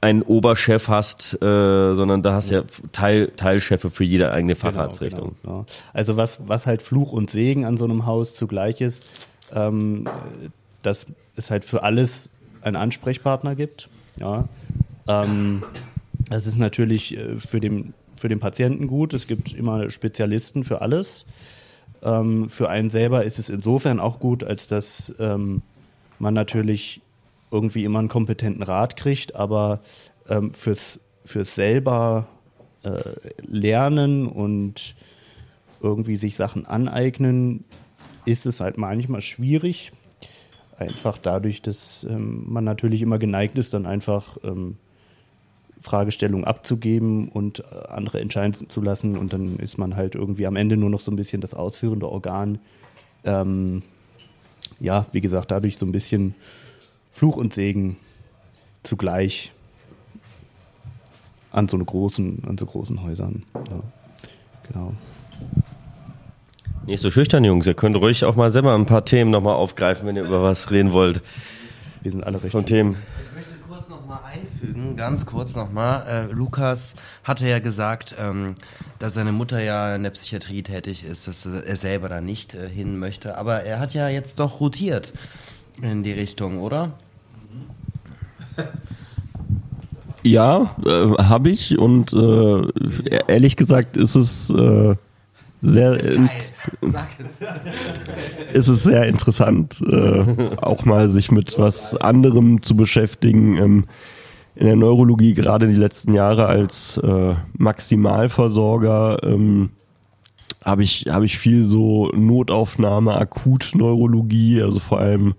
[0.00, 5.34] einen Oberchef hast, äh, sondern da hast ja Teil, Teilchefe für jede eigene genau, Facharztrichtung.
[5.42, 5.66] Genau, genau.
[5.92, 9.04] Also was, was halt Fluch und Segen an so einem Haus zugleich ist,
[9.52, 10.08] ähm,
[10.82, 13.88] dass es halt für alles einen Ansprechpartner gibt.
[14.18, 14.48] Ja.
[15.08, 15.62] Ähm,
[16.28, 19.14] das ist natürlich äh, für den, für den Patienten gut.
[19.14, 21.26] Es gibt immer Spezialisten für alles.
[22.02, 25.62] Ähm, für einen selber ist es insofern auch gut, als dass ähm,
[26.18, 27.00] man natürlich
[27.50, 29.80] irgendwie immer einen kompetenten Rat kriegt, aber
[30.28, 32.26] ähm, fürs, fürs selber
[32.82, 33.00] äh,
[33.46, 34.94] lernen und
[35.80, 37.64] irgendwie sich Sachen aneignen,
[38.24, 39.92] ist es halt manchmal schwierig,
[40.82, 44.76] einfach dadurch, dass ähm, man natürlich immer geneigt ist, dann einfach ähm,
[45.78, 49.16] Fragestellungen abzugeben und äh, andere entscheiden zu lassen.
[49.16, 52.08] Und dann ist man halt irgendwie am Ende nur noch so ein bisschen das ausführende
[52.08, 52.58] Organ.
[53.24, 53.82] Ähm,
[54.80, 56.34] ja, wie gesagt, dadurch so ein bisschen
[57.10, 57.96] Fluch und Segen
[58.82, 59.52] zugleich
[61.50, 63.44] an so großen, an so großen Häusern.
[63.54, 63.80] Ja,
[64.68, 64.94] genau.
[66.86, 67.66] Nicht so schüchtern, Jungs.
[67.66, 70.70] Ihr könnt ruhig auch mal selber ein paar Themen nochmal aufgreifen, wenn ihr über was
[70.72, 71.22] reden wollt.
[72.02, 72.50] Wir sind alle recht.
[72.50, 72.96] Von Themen.
[73.24, 76.04] Ich möchte kurz nochmal einfügen, ganz kurz nochmal.
[76.08, 78.56] Äh, Lukas hatte ja gesagt, ähm,
[78.98, 82.68] dass seine Mutter ja in der Psychiatrie tätig ist, dass er selber da nicht äh,
[82.68, 83.38] hin möchte.
[83.38, 85.12] Aber er hat ja jetzt doch rotiert
[85.80, 86.90] in die Richtung, oder?
[90.24, 94.96] Ja, äh, habe ich und äh, ehrlich gesagt ist es äh,
[95.62, 95.92] sehr
[98.52, 103.56] ist es sehr interessant, äh, auch mal sich mit was anderem zu beschäftigen.
[103.56, 103.84] Ähm,
[104.54, 109.70] in der Neurologie gerade die letzten Jahre als äh, Maximalversorger ähm,
[110.62, 115.34] habe ich habe ich viel so Notaufnahme, Akutneurologie, also vor allem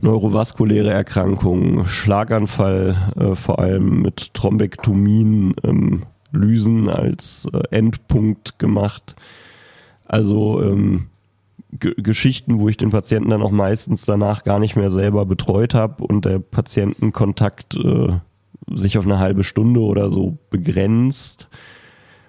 [0.00, 9.14] neurovaskuläre Erkrankungen, Schlaganfall, äh, vor allem mit Thrombektomien, ähm, Lysen als äh, Endpunkt gemacht.
[10.12, 11.06] Also ähm,
[11.78, 16.04] Geschichten, wo ich den Patienten dann auch meistens danach gar nicht mehr selber betreut habe
[16.04, 18.08] und der Patientenkontakt äh,
[18.70, 21.48] sich auf eine halbe Stunde oder so begrenzt.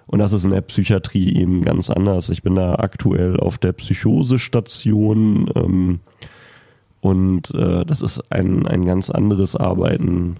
[0.06, 2.30] Und das ist in der Psychiatrie eben ganz anders.
[2.30, 6.00] Ich bin da aktuell auf der Psychosestation ähm,
[7.02, 10.38] und äh, das ist ein, ein ganz anderes Arbeiten.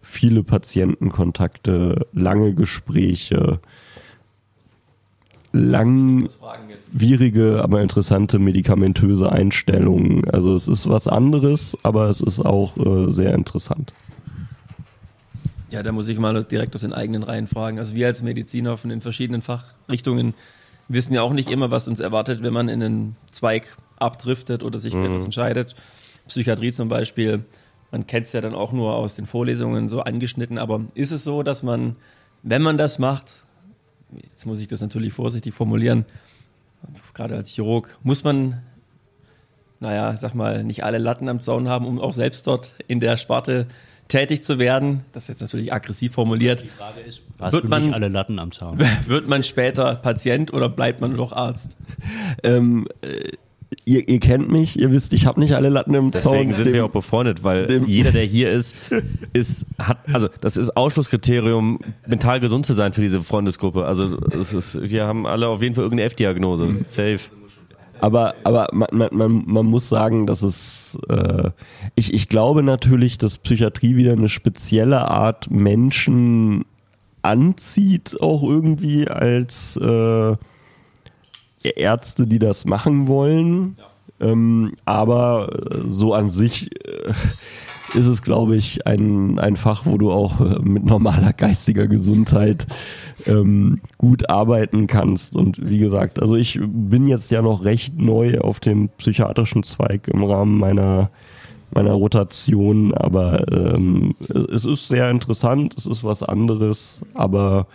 [0.00, 3.58] Viele Patientenkontakte, lange Gespräche,
[6.94, 10.28] langwierige, aber interessante medikamentöse Einstellungen.
[10.30, 13.92] Also es ist was anderes, aber es ist auch äh, sehr interessant.
[15.72, 17.80] Ja, da muss ich mal direkt aus den eigenen Reihen fragen.
[17.80, 20.34] Also wir als Mediziner von den verschiedenen Fachrichtungen
[20.86, 24.78] wissen ja auch nicht immer, was uns erwartet, wenn man in einen Zweig abdriftet oder
[24.78, 25.06] sich für mhm.
[25.06, 25.74] etwas entscheidet.
[26.28, 27.44] Psychiatrie zum Beispiel,
[27.90, 31.24] man kennt es ja dann auch nur aus den Vorlesungen so angeschnitten, aber ist es
[31.24, 31.96] so, dass man,
[32.44, 33.32] wenn man das macht,
[34.22, 36.04] jetzt muss ich das natürlich vorsichtig formulieren,
[37.14, 38.62] gerade als Chirurg, muss man,
[39.80, 43.16] naja, sag mal, nicht alle Latten am Zaun haben, um auch selbst dort in der
[43.16, 43.66] Sparte
[44.08, 45.04] tätig zu werden.
[45.12, 46.62] Das ist jetzt natürlich aggressiv formuliert.
[46.62, 48.78] Die Frage ist, wird man alle Latten am Zaun?
[49.06, 51.76] Wird man später Patient oder bleibt man doch Arzt?
[52.42, 53.32] Ähm, äh,
[53.84, 56.32] ihr, ihr kennt mich, ihr wisst, ich habe nicht alle Latten im Zaun.
[56.32, 58.74] Deswegen sind Dem- wir auch befreundet, weil jeder, der hier ist,
[59.32, 63.84] ist, hat, also das ist Ausschlusskriterium, mental gesund zu sein für diese Freundesgruppe.
[63.84, 66.76] Also es ist, wir haben alle auf jeden Fall irgendeine F-Diagnose.
[66.84, 67.20] Safe.
[68.00, 71.50] Aber, aber man, man, man, man muss sagen, dass es, äh,
[71.94, 76.64] ich, ich glaube natürlich, dass Psychiatrie wieder eine spezielle Art Menschen
[77.22, 80.36] anzieht, auch irgendwie als äh,
[81.70, 83.76] Ärzte, die das machen wollen.
[84.20, 87.12] Ähm, aber äh, so an sich äh,
[87.94, 92.66] ist es, glaube ich, ein, ein Fach, wo du auch äh, mit normaler geistiger Gesundheit
[93.26, 95.36] ähm, gut arbeiten kannst.
[95.36, 100.08] Und wie gesagt, also ich bin jetzt ja noch recht neu auf dem psychiatrischen Zweig
[100.08, 101.10] im Rahmen meiner
[101.72, 104.14] meiner Rotation, aber ähm,
[104.52, 107.66] es ist sehr interessant, es ist was anderes, aber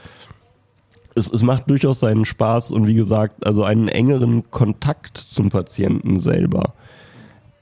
[1.15, 6.19] es, es macht durchaus seinen Spaß und wie gesagt, also einen engeren Kontakt zum Patienten
[6.19, 6.73] selber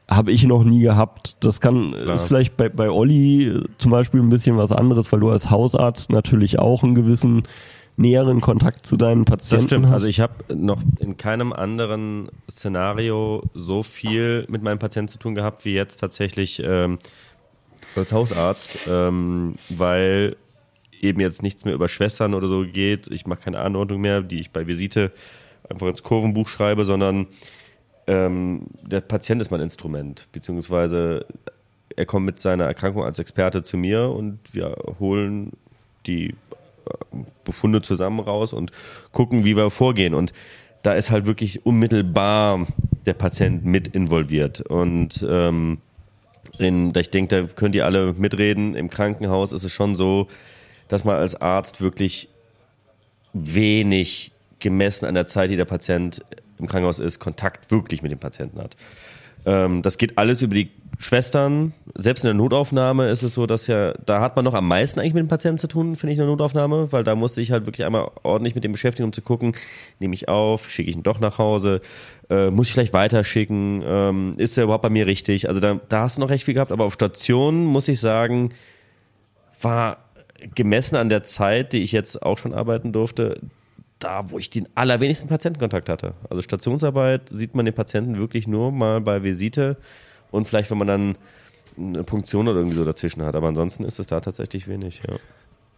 [0.09, 1.35] habe ich noch nie gehabt.
[1.41, 5.19] Das kann ist vielleicht bei, bei Olli äh, zum Beispiel ein bisschen was anderes, weil
[5.19, 7.43] du als Hausarzt natürlich auch einen gewissen
[7.97, 9.85] näheren Kontakt zu deinen Das Patienten stimmt.
[9.87, 9.93] hast.
[9.93, 15.35] Also ich habe noch in keinem anderen Szenario so viel mit meinem Patienten zu tun
[15.35, 16.99] gehabt wie jetzt tatsächlich ähm,
[17.95, 20.37] als Hausarzt, ähm, weil
[21.01, 23.07] eben jetzt nichts mehr über Schwestern oder so geht.
[23.11, 25.11] Ich mache keine Anordnung mehr, die ich bei Visite
[25.69, 27.27] einfach ins Kurvenbuch schreibe, sondern
[28.07, 31.25] ähm, der Patient ist mein Instrument, beziehungsweise
[31.95, 35.51] er kommt mit seiner Erkrankung als Experte zu mir und wir holen
[36.05, 36.33] die äh,
[37.43, 38.71] Befunde zusammen raus und
[39.11, 40.13] gucken, wie wir vorgehen.
[40.13, 40.31] Und
[40.83, 42.65] da ist halt wirklich unmittelbar
[43.05, 44.61] der Patient mit involviert.
[44.61, 45.79] Und ähm,
[46.59, 48.75] in, ich denke, da könnt ihr alle mitreden.
[48.75, 50.27] Im Krankenhaus ist es schon so,
[50.87, 52.29] dass man als Arzt wirklich
[53.33, 56.23] wenig gemessen an der Zeit, die der Patient
[56.57, 58.75] im Krankenhaus ist, Kontakt wirklich mit dem Patienten hat.
[59.45, 61.73] Ähm, das geht alles über die Schwestern.
[61.93, 64.99] Selbst in der Notaufnahme ist es so, dass ja, da hat man noch am meisten
[64.99, 67.51] eigentlich mit dem Patienten zu tun, finde ich, in der Notaufnahme, weil da musste ich
[67.51, 69.55] halt wirklich einmal ordentlich mit dem beschäftigen, um zu gucken,
[69.99, 71.81] nehme ich auf, schicke ich ihn doch nach Hause,
[72.29, 75.47] äh, muss ich vielleicht weiterschicken, ähm, ist er überhaupt bei mir richtig?
[75.47, 78.49] Also da, da hast du noch recht viel gehabt, aber auf Station muss ich sagen,
[79.61, 79.97] war
[80.55, 83.39] gemessen an der Zeit, die ich jetzt auch schon arbeiten durfte,
[83.99, 86.13] da, wo ich den allerwenigsten Patientenkontakt hatte.
[86.29, 89.77] Also Stationsarbeit sieht man den Patienten wirklich nur mal bei Visite
[90.31, 91.17] und vielleicht, wenn man dann
[91.77, 93.35] eine Punktion oder irgendwie so dazwischen hat.
[93.35, 95.15] Aber ansonsten ist es da tatsächlich wenig, ja.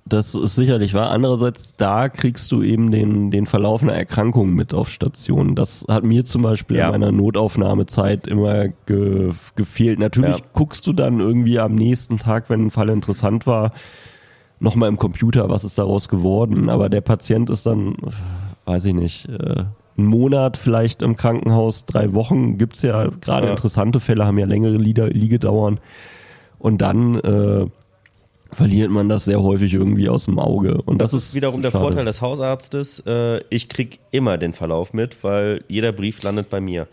[0.05, 1.11] Das ist sicherlich wahr.
[1.11, 5.53] Andererseits, da kriegst du eben den, den Verlauf einer Erkrankung mit auf Station.
[5.55, 6.85] Das hat mir zum Beispiel Ja.
[6.87, 9.99] in meiner Notaufnahmezeit immer ge, gefehlt.
[9.99, 10.43] Natürlich Ja.
[10.53, 13.71] guckst du dann irgendwie am nächsten Tag, wenn ein Fall interessant war,
[14.59, 16.69] nochmal im Computer, was ist daraus geworden.
[16.69, 17.95] Aber der Patient ist dann,
[18.65, 19.63] weiß ich nicht, äh,
[19.97, 23.51] einen Monat vielleicht im Krankenhaus, drei Wochen gibt's ja, gerade Ja.
[23.51, 25.79] interessante Fälle haben ja längere Liege- Liegedauern.
[26.57, 27.65] Und dann äh,
[28.51, 30.81] verliert man das sehr häufig irgendwie aus dem Auge.
[30.81, 31.83] Und das, Das ist wiederum der schade.
[31.83, 33.01] Vorteil des Hausarztes.
[33.05, 36.87] Äh, ich krieg immer den Verlauf mit, weil jeder Brief landet bei mir.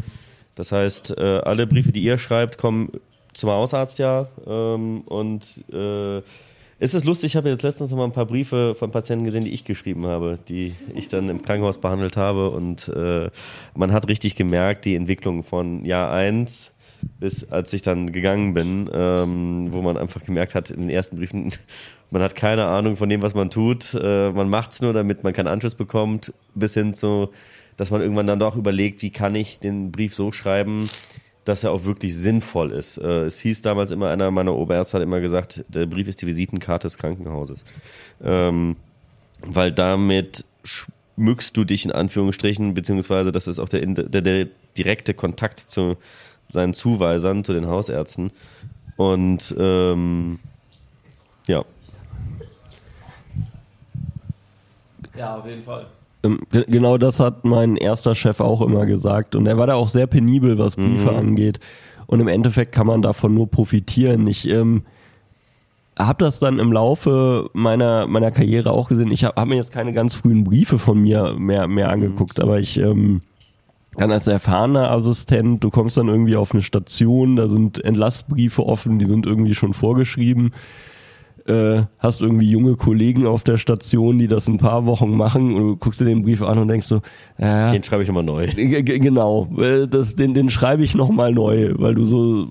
[0.54, 2.90] Das heißt, äh, alle Briefe, die ihr schreibt, kommen
[3.34, 4.26] zum Hausarzt ja.
[4.46, 6.22] Ähm, und äh,
[6.78, 9.44] es ist lustig, ich habe jetzt letztens noch mal ein paar Briefe von Patienten gesehen,
[9.44, 12.50] die ich geschrieben habe, die ich dann im Krankenhaus behandelt habe.
[12.50, 13.30] Und äh,
[13.74, 16.72] man hat richtig gemerkt, die Entwicklung von Jahr 1
[17.18, 21.16] bis als ich dann gegangen bin, ähm, wo man einfach gemerkt hat, in den ersten
[21.16, 21.52] Briefen,
[22.10, 23.94] man hat keine Ahnung von dem, was man tut.
[23.94, 27.30] Äh, man macht es nur, damit man keinen Anschluss bekommt, bis hin zu,
[27.76, 30.90] dass man irgendwann dann doch überlegt, wie kann ich den Brief so schreiben,
[31.46, 32.98] dass er auch wirklich sinnvoll ist.
[32.98, 36.26] Äh, es hieß damals immer, einer meiner Oberärzte hat immer gesagt, der Brief ist die
[36.26, 37.64] Visitenkarte des Krankenhauses.
[38.22, 38.76] Ähm,
[39.42, 45.14] weil damit schmückst du dich in Anführungsstrichen, beziehungsweise das ist auch der, der, der direkte
[45.14, 45.96] Kontakt zu
[46.48, 48.32] seinen Zuweisern, zu den Hausärzten.
[48.96, 50.40] Und ähm,
[51.46, 51.64] ja,
[55.16, 55.86] Ja, auf jeden Fall.
[56.26, 59.34] Ähm, ge- Genau das hat mein erster Chef auch immer gesagt.
[59.34, 61.60] Und er war da auch sehr penibel, was Briefe angeht.
[62.06, 64.26] Und im Endeffekt kann man davon nur profitieren.
[64.28, 64.82] Ich ähm,
[65.98, 69.10] habe das dann im Laufe meiner, meiner Karriere auch gesehen.
[69.10, 72.60] Ich habe hab mir jetzt keine ganz frühen Briefe von mir mehr, mehr angeguckt, aber
[72.60, 73.22] ich ähm,
[73.96, 78.98] kann als erfahrener Assistent, du kommst dann irgendwie auf eine Station, da sind Entlassbriefe offen,
[78.98, 80.52] die sind irgendwie schon vorgeschrieben
[81.48, 85.60] äh, hast irgendwie junge Kollegen auf der Station, die das ein paar Wochen machen und
[85.62, 87.00] du guckst dir den Brief an und denkst so,
[87.38, 88.46] ja, den schreibe ich nochmal neu.
[88.54, 92.46] Genau, äh, das, den, den schreibe ich nochmal neu, weil du so,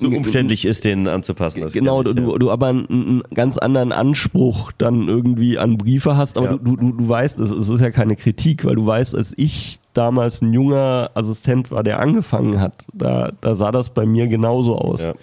[0.00, 1.66] so umständlich ist, den anzupassen.
[1.72, 5.78] Genau, du, kenn ich, du, du aber einen, einen ganz anderen Anspruch dann irgendwie an
[5.78, 6.56] Briefe hast, aber Ja.
[6.56, 9.78] du, du, du weißt, es, es ist ja keine Kritik, weil du weißt, als ich
[9.94, 14.76] damals ein junger Assistent war, der angefangen hat, da, da sah das bei mir genauso
[14.76, 15.00] aus.
[15.00, 15.14] Ja.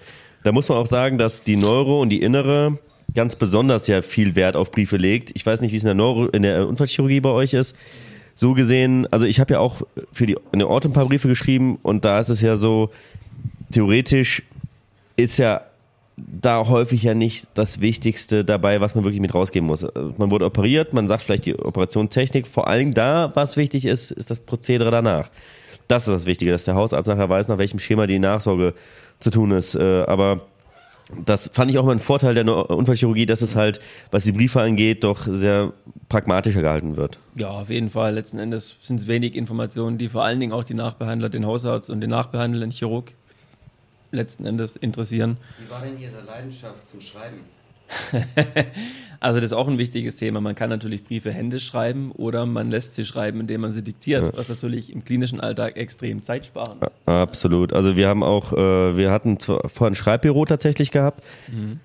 [0.46, 2.78] Da muss man auch sagen, dass die Neuro und die Innere
[3.16, 5.32] ganz besonders ja viel Wert auf Briefe legt.
[5.34, 7.74] Ich weiß nicht, wie es in der Neuro, in der Unfallchirurgie bei euch ist.
[8.36, 9.82] So gesehen, also ich habe ja auch
[10.12, 12.90] für die in der Ort ein paar Briefe geschrieben und da ist es ja so,
[13.72, 14.44] theoretisch
[15.16, 15.62] ist ja
[16.16, 19.82] da häufig ja nicht das Wichtigste dabei, was man wirklich mit rausgeben muss.
[19.82, 22.46] Also Man wurde operiert, man sagt vielleicht die Operationstechnik.
[22.46, 25.28] Vor allem da, was wichtig ist, ist das Prozedere danach.
[25.88, 28.74] Das ist das Wichtige, dass der Hausarzt nachher weiß, nach welchem Schema die Nachsorge
[29.20, 29.74] zu tun ist.
[29.74, 30.42] Äh, Aber
[31.24, 33.78] das fand ich auch mal ein Vorteil der Unfallchirurgie, dass es halt,
[34.10, 35.72] was die Briefe angeht, doch sehr
[36.08, 37.20] pragmatischer gehalten wird.
[37.36, 38.14] Ja, auf jeden Fall.
[38.14, 41.90] Letzten Endes sind es wenig Informationen, die vor allen Dingen auch die Nachbehandler, den Hausarzt
[41.90, 43.14] und den nachbehandelnden Chirurg
[44.10, 45.36] letzten Endes interessieren.
[45.58, 47.40] Wie war denn Ihre Leidenschaft zum Schreiben?
[49.18, 50.40] Also das ist auch ein wichtiges Thema.
[50.40, 54.36] Man kann natürlich Briefe händisch schreiben oder man lässt sie schreiben, indem man sie diktiert,
[54.36, 56.78] was natürlich im klinischen Alltag extrem Zeit sparen.
[57.06, 57.72] Absolut.
[57.72, 61.24] Also wir haben auch, äh, wir hatten vorher ein Schreibbüro tatsächlich gehabt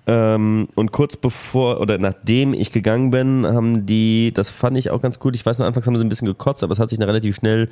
[0.06, 5.00] ähm, und kurz bevor oder nachdem ich gegangen bin, haben die, das fand ich auch
[5.00, 5.34] ganz gut.
[5.34, 7.36] Ich weiß noch, anfangs haben sie ein bisschen gekotzt, aber es hat sich dann relativ
[7.36, 7.70] schnell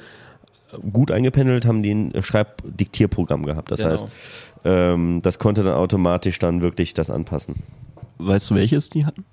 [0.93, 3.71] gut eingependelt, haben die ein Schreibdiktierprogramm gehabt.
[3.71, 3.91] Das Genau.
[3.93, 4.05] heißt,
[4.65, 7.57] ähm, das konnte dann automatisch dann wirklich das anpassen.
[8.27, 9.25] Weißt du, welches die hatten?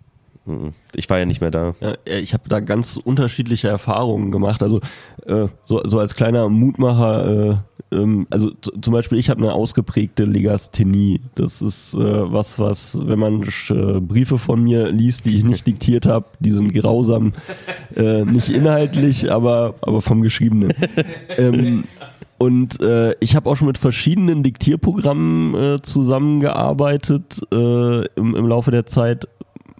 [0.47, 0.73] Mhm.
[0.95, 1.73] Ich war ja nicht mehr da.
[1.81, 4.63] Ja, ich habe da ganz unterschiedliche Erfahrungen gemacht.
[4.63, 4.79] Also
[5.25, 7.59] äh, so, so als kleiner Mutmacher,
[7.91, 11.19] äh, ähm, also zum Beispiel ich habe eine ausgeprägte Legasthenie.
[11.35, 15.67] Das ist äh, was, was, wenn man äh, Briefe von mir liest, die ich nicht
[15.67, 17.33] diktiert habe, die sind grausam,
[17.95, 20.73] äh, nicht inhaltlich, aber aber vom Geschriebenen.
[21.37, 21.83] ähm,
[22.37, 28.71] und äh, ich habe auch schon mit verschiedenen Diktierprogrammen äh, zusammengearbeitet äh, im, im Laufe
[28.71, 29.27] der Zeit.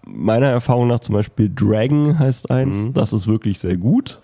[0.06, 2.78] Meiner Erfahrung nach zum Beispiel Dragon heißt eins.
[2.93, 4.20] Das ist wirklich sehr gut.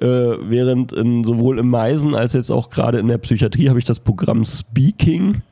[0.00, 3.84] Äh, während in, sowohl im Meisen als jetzt auch gerade in der Psychiatrie habe ich
[3.84, 5.42] das Programm Speaking.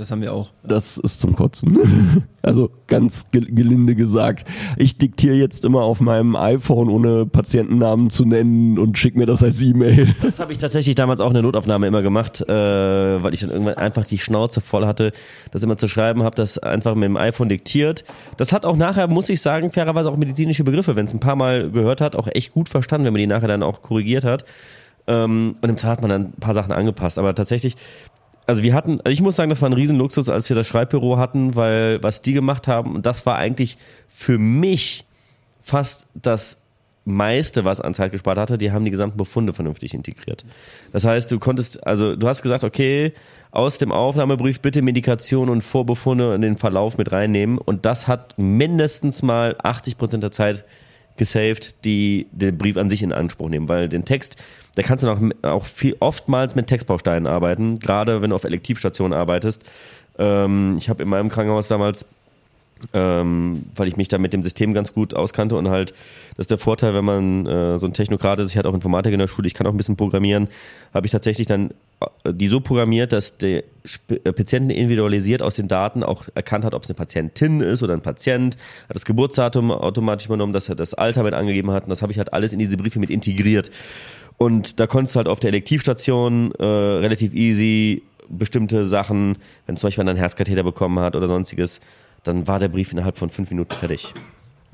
[0.00, 0.48] Das haben wir auch.
[0.62, 2.24] Das ist zum Kotzen.
[2.42, 4.48] Also ganz ge gelinde gesagt.
[4.78, 9.42] Ich diktiere jetzt immer auf meinem iPhone, ohne Patientennamen zu nennen und schicke mir das
[9.42, 10.14] als E-Mail.
[10.22, 13.50] Das habe ich tatsächlich damals auch in der Notaufnahme immer gemacht, äh, weil ich dann
[13.50, 15.12] irgendwann einfach die Schnauze voll hatte,
[15.50, 18.04] das immer zu schreiben, habe das einfach mit dem iPhone diktiert.
[18.38, 21.36] Das hat auch nachher, muss ich sagen, fairerweise auch medizinische Begriffe, wenn es ein paar
[21.36, 24.46] Mal gehört hat, auch echt gut verstanden, wenn man die nachher dann auch korrigiert hat.
[25.06, 27.18] Ähm, und im Teil hat man dann ein paar Sachen angepasst.
[27.18, 27.76] Aber tatsächlich,
[28.50, 31.54] also wir hatten, ich muss sagen, das war ein Riesenluxus, als wir das Schreibbüro hatten,
[31.54, 35.04] weil was die gemacht haben, und das war eigentlich für mich
[35.62, 36.58] fast das
[37.04, 40.44] meiste, was an Zeit gespart hatte, die haben die gesamten Befunde vernünftig integriert.
[40.92, 43.12] Das heißt, du konntest, also du hast gesagt, okay,
[43.52, 48.34] aus dem Aufnahmebrief bitte Medikation und Vorbefunde in den Verlauf mit reinnehmen und das hat
[48.36, 50.64] mindestens mal 80 Prozent der Zeit
[51.16, 54.36] gesaved, die den Brief an sich in Anspruch nehmen, weil den Text,
[54.76, 59.16] da kannst du auch, auch viel, oftmals mit Textbausteinen arbeiten, gerade wenn du auf Elektivstationen
[59.16, 59.62] arbeitest.
[60.18, 62.06] Ähm, ich habe in meinem Krankenhaus damals
[62.92, 65.90] ähm, weil ich mich da mit dem System ganz gut auskannte und halt,
[66.36, 69.12] das ist der Vorteil, wenn man äh, so ein Technokrat ist, ich hatte auch Informatik
[69.12, 70.48] in der Schule, ich kann auch ein bisschen programmieren,
[70.94, 71.70] habe ich tatsächlich dann
[72.24, 73.64] äh, die so programmiert, dass der
[74.08, 77.94] äh, Patienten individualisiert aus den Daten auch erkannt hat, ob es eine Patientin ist oder
[77.94, 78.56] ein Patient,
[78.88, 81.84] hat das Geburtsdatum automatisch übernommen, dass er das Alter mit angegeben hat.
[81.84, 83.70] Und das habe ich halt alles in diese Briefe mit integriert.
[84.38, 89.88] Und da konntest du halt auf der Elektivstation äh, relativ easy bestimmte Sachen, wenn zum
[89.88, 91.80] Beispiel einer einen Herzkatheter bekommen hat oder sonstiges,
[92.24, 94.14] dann war der Brief innerhalb von fünf Minuten fertig.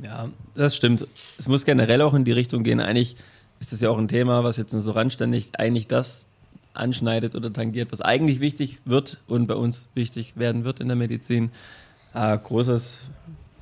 [0.03, 1.07] Ja, das stimmt.
[1.39, 2.81] Es muss generell auch in die Richtung gehen.
[2.81, 3.17] Eigentlich
[3.61, 6.27] ist das ja auch ein Thema, was jetzt nur so randständig eigentlich das
[6.75, 10.97] anschneidet oder tangiert, was eigentlich wichtig wird und bei uns wichtig werden wird in der
[10.97, 11.51] Medizin.
[12.13, 13.03] Äh, großes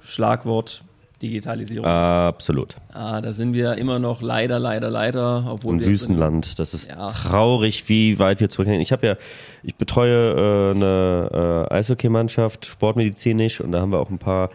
[0.02, 0.82] Schlagwort
[1.22, 1.86] Digitalisierung.
[1.86, 2.76] Absolut.
[2.92, 6.88] Ah, da sind wir immer noch leider, leider, leider, obwohl Und wir Wüstenland, das ist
[6.88, 7.10] Ja.
[7.10, 8.80] traurig, wie weit wir zurückhängen.
[8.80, 9.16] Ich habe ja,
[9.62, 14.50] ich betreue äh, eine äh, Eishockeymannschaft, sportmedizinisch, und da haben wir auch ein paar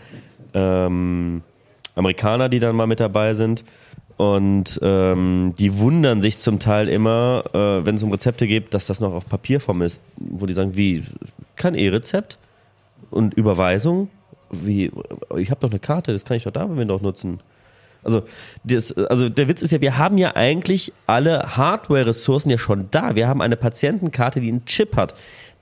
[0.54, 1.42] ähm,
[1.96, 3.64] Amerikaner, die dann mal mit dabei sind.
[4.18, 8.86] Und ähm, die wundern sich zum Teil immer, äh, wenn es um Rezepte geht, dass
[8.86, 11.06] das noch auf Papierform ist, wo die sagen, wie,
[11.56, 12.38] kein E-Rezept
[13.12, 14.10] und Überweisung?
[14.52, 14.92] Wie,
[15.38, 17.40] ich habe doch eine Karte, das kann ich doch da doch nutzen.
[18.04, 18.24] Also,
[18.64, 23.16] das, also der Witz ist ja, wir haben ja eigentlich alle Hardware-Ressourcen ja schon da.
[23.16, 25.14] Wir haben eine Patientenkarte, die einen Chip hat,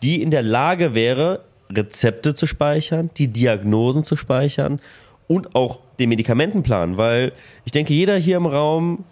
[0.04, 1.42] die in der Lage wäre,
[1.72, 4.80] Rezepte zu speichern, die Diagnosen zu speichern
[5.28, 7.34] und auch den Medikamentenplan, weil
[7.66, 9.04] ich denke, jeder hier im Raum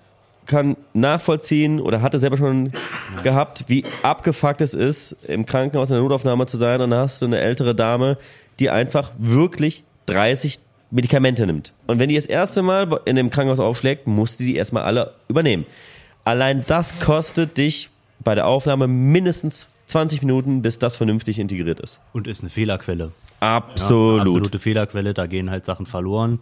[0.46, 2.72] kann nachvollziehen oder hatte selber schon
[3.24, 6.82] gehabt, wie abgefuckt es ist, im Krankenhaus in der Notaufnahme zu sein.
[6.82, 8.18] Und dann hast du eine ältere Dame,
[8.60, 10.60] die einfach wirklich 30
[10.92, 11.74] Medikamente nimmt.
[11.88, 15.14] Und wenn die das erste Mal in dem Krankenhaus aufschlägt, musst du die erstmal alle
[15.28, 15.66] übernehmen.
[16.24, 17.90] Allein das kostet dich
[18.24, 22.00] bei der Aufnahme mindestens 20 Minuten, bis das vernünftig integriert ist.
[22.14, 23.12] Und ist eine Fehlerquelle.
[23.40, 24.26] Absolut.
[24.26, 26.40] Ja, absolute Fehlerquelle, da gehen halt Sachen verloren,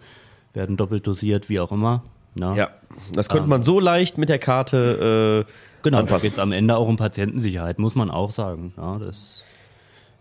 [0.53, 2.03] werden doppelt dosiert, wie auch immer.
[2.35, 2.53] Ne?
[2.55, 2.69] Ja,
[3.13, 5.51] das könnte man so leicht mit der Karte äh,
[5.83, 6.21] Genau, da anpassen.
[6.21, 8.73] geht es am Ende auch um Patientensicherheit, muss man auch sagen.
[8.77, 9.42] Ja, das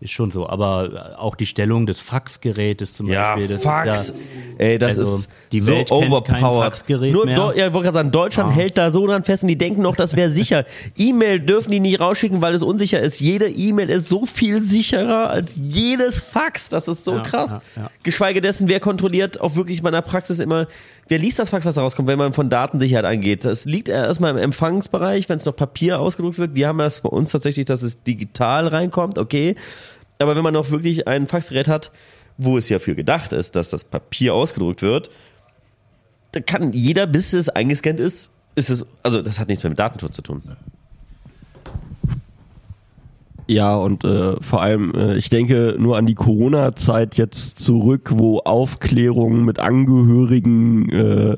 [0.03, 0.47] ist schon so.
[0.47, 3.47] Aber auch die Stellung des Faxgerätes zum Ja, Beispiel.
[3.55, 3.99] Das Fax.
[4.09, 4.15] Ist
[4.57, 6.63] Ey, das also, ist die so Welt kennt kein overpowered.
[6.73, 7.37] Faxgerät Nur mehr.
[7.37, 8.53] Deu- ja, ich wollte gerade sagen, Deutschland Ah.
[8.53, 10.65] hält da so dran fest und die denken noch, das wäre sicher.
[10.97, 13.19] E-Mail dürfen die nicht rausschicken, weil es unsicher ist.
[13.19, 16.69] Jede E-Mail ist so viel sicherer als jedes Fax.
[16.69, 17.59] Das ist so Ja, krass.
[17.75, 17.89] ja, ja.
[18.03, 20.67] Geschweige dessen, wer kontrolliert auch wirklich in meiner Praxis immer,
[21.07, 23.43] wer liest das Fax, was da rauskommt, wenn man von Datensicherheit angeht.
[23.45, 26.55] Das liegt erstmal im Empfangsbereich, wenn es noch Papier ausgedruckt wird.
[26.55, 29.55] Wir haben das bei uns tatsächlich, dass es digital reinkommt, okay.
[30.23, 31.91] Aber wenn man noch wirklich ein Faxgerät hat,
[32.37, 35.09] wo es ja für gedacht ist, dass das Papier ausgedruckt wird,
[36.31, 39.79] da kann jeder, bis es eingescannt ist, ist es, also das hat nichts mehr mit
[39.79, 40.41] Datenschutz zu tun.
[43.47, 48.39] Ja, und äh, vor allem, äh, ich denke nur an die Corona-Zeit jetzt zurück, wo
[48.39, 51.35] Aufklärungen mit Angehörigen äh,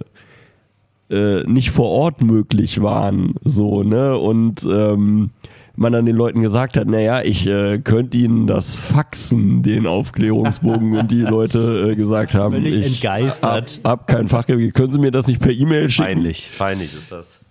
[1.10, 4.18] äh, nicht vor Ort möglich waren, so, ne?
[4.18, 5.32] Und ähm,
[5.76, 10.98] man dann den Leuten gesagt hat, naja, ich äh, könnte ihnen das faxen, den Aufklärungsbogen,
[10.98, 13.80] und die Leute äh, gesagt haben, Völlig ich entgeistert.
[13.84, 16.08] hab, hab kein Fachgebiet, können Sie mir das nicht per E-Mail schicken?
[16.08, 17.42] Peinlich, peinlich ist das.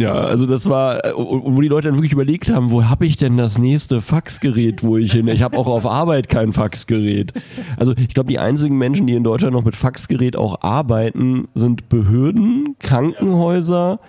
[0.00, 3.18] Ja, also das war, äh, wo die Leute dann wirklich überlegt haben, wo habe ich
[3.18, 5.28] denn das nächste Faxgerät, wo ich hin?
[5.28, 7.34] Ich habe auch auf Arbeit kein Faxgerät.
[7.76, 11.90] Also ich glaube, die einzigen Menschen, die in Deutschland noch mit Faxgerät auch arbeiten, sind
[11.90, 14.00] Behörden, Krankenhäuser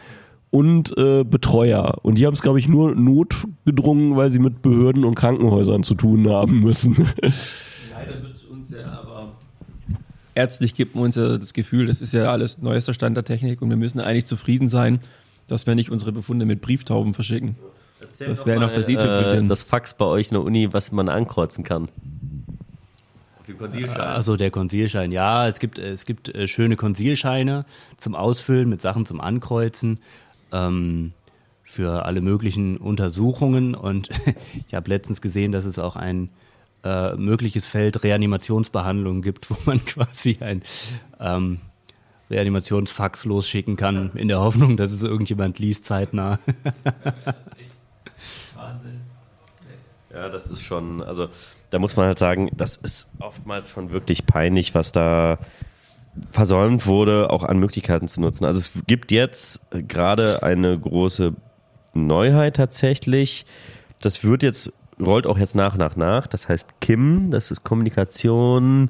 [0.52, 1.98] und äh, Betreuer.
[2.04, 5.96] Und die haben es, glaube ich, nur notgedrungen, weil sie mit Behörden und Krankenhäusern zu
[5.96, 6.96] tun haben müssen.
[7.92, 9.34] Leider wird uns ja aber
[10.36, 13.62] ärztlich gibt man uns ja das Gefühl, das ist ja alles neuester Stand der Technik
[13.62, 15.00] und wir müssen eigentlich zufrieden sein,
[15.48, 17.56] dass wir nicht unsere Befunde mit Brieftauben verschicken.
[18.20, 19.46] Das wäre noch das i-Tüpfelchen.
[19.46, 21.88] Äh, das Fax bei euch in der Uni, was man ankreuzen kann.
[23.98, 27.66] Also der Konsilschein, ja, es gibt, es gibt äh, schöne Konsilscheine
[27.98, 30.00] zum Ausfüllen mit Sachen zum Ankreuzen
[30.52, 31.14] ähm,
[31.64, 33.76] für alle möglichen Untersuchungen.
[33.76, 34.10] Und
[34.68, 36.30] ich habe letztens gesehen, dass es auch ein
[36.84, 40.64] äh, mögliches Feld Reanimationsbehandlung gibt, wo man quasi ein
[41.20, 41.60] ähm,
[42.30, 46.40] Reanimationsfax losschicken kann, in der Hoffnung, dass es irgendjemand liest zeitnah.
[50.14, 51.30] Ja, das ist schon, also
[51.70, 55.38] da muss man halt sagen, das ist oftmals schon wirklich peinlich, was da
[56.32, 58.46] versäumt wurde, auch an Möglichkeiten zu nutzen.
[58.46, 61.34] Also es gibt jetzt gerade eine große
[61.94, 63.46] Neuheit tatsächlich.
[64.02, 66.28] Das wird jetzt, rollt auch jetzt nach, nach, nach.
[66.28, 68.90] Das heißt KIM, das ist Kommunikation,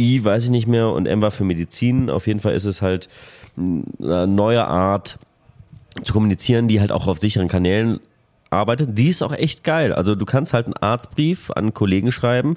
[0.00, 2.10] I, weiß ich nicht mehr, und M war für Medizin.
[2.10, 3.08] Auf jeden Fall ist es halt
[3.56, 5.18] eine neue Art
[6.02, 8.00] zu kommunizieren, die halt auch auf sicheren Kanälen
[8.50, 8.98] arbeitet.
[8.98, 9.92] Die ist auch echt geil.
[9.92, 12.56] Also du kannst halt einen Arztbrief an einen Kollegen schreiben,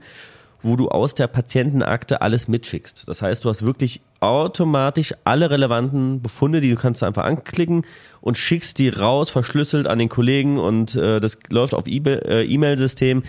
[0.61, 3.07] wo du aus der Patientenakte alles mitschickst.
[3.07, 7.85] Das heißt, du hast wirklich automatisch alle relevanten Befunde, die du kannst einfach anklicken
[8.21, 13.23] und schickst die raus, verschlüsselt an den Kollegen und äh, das läuft auf äh, E-Mail-System.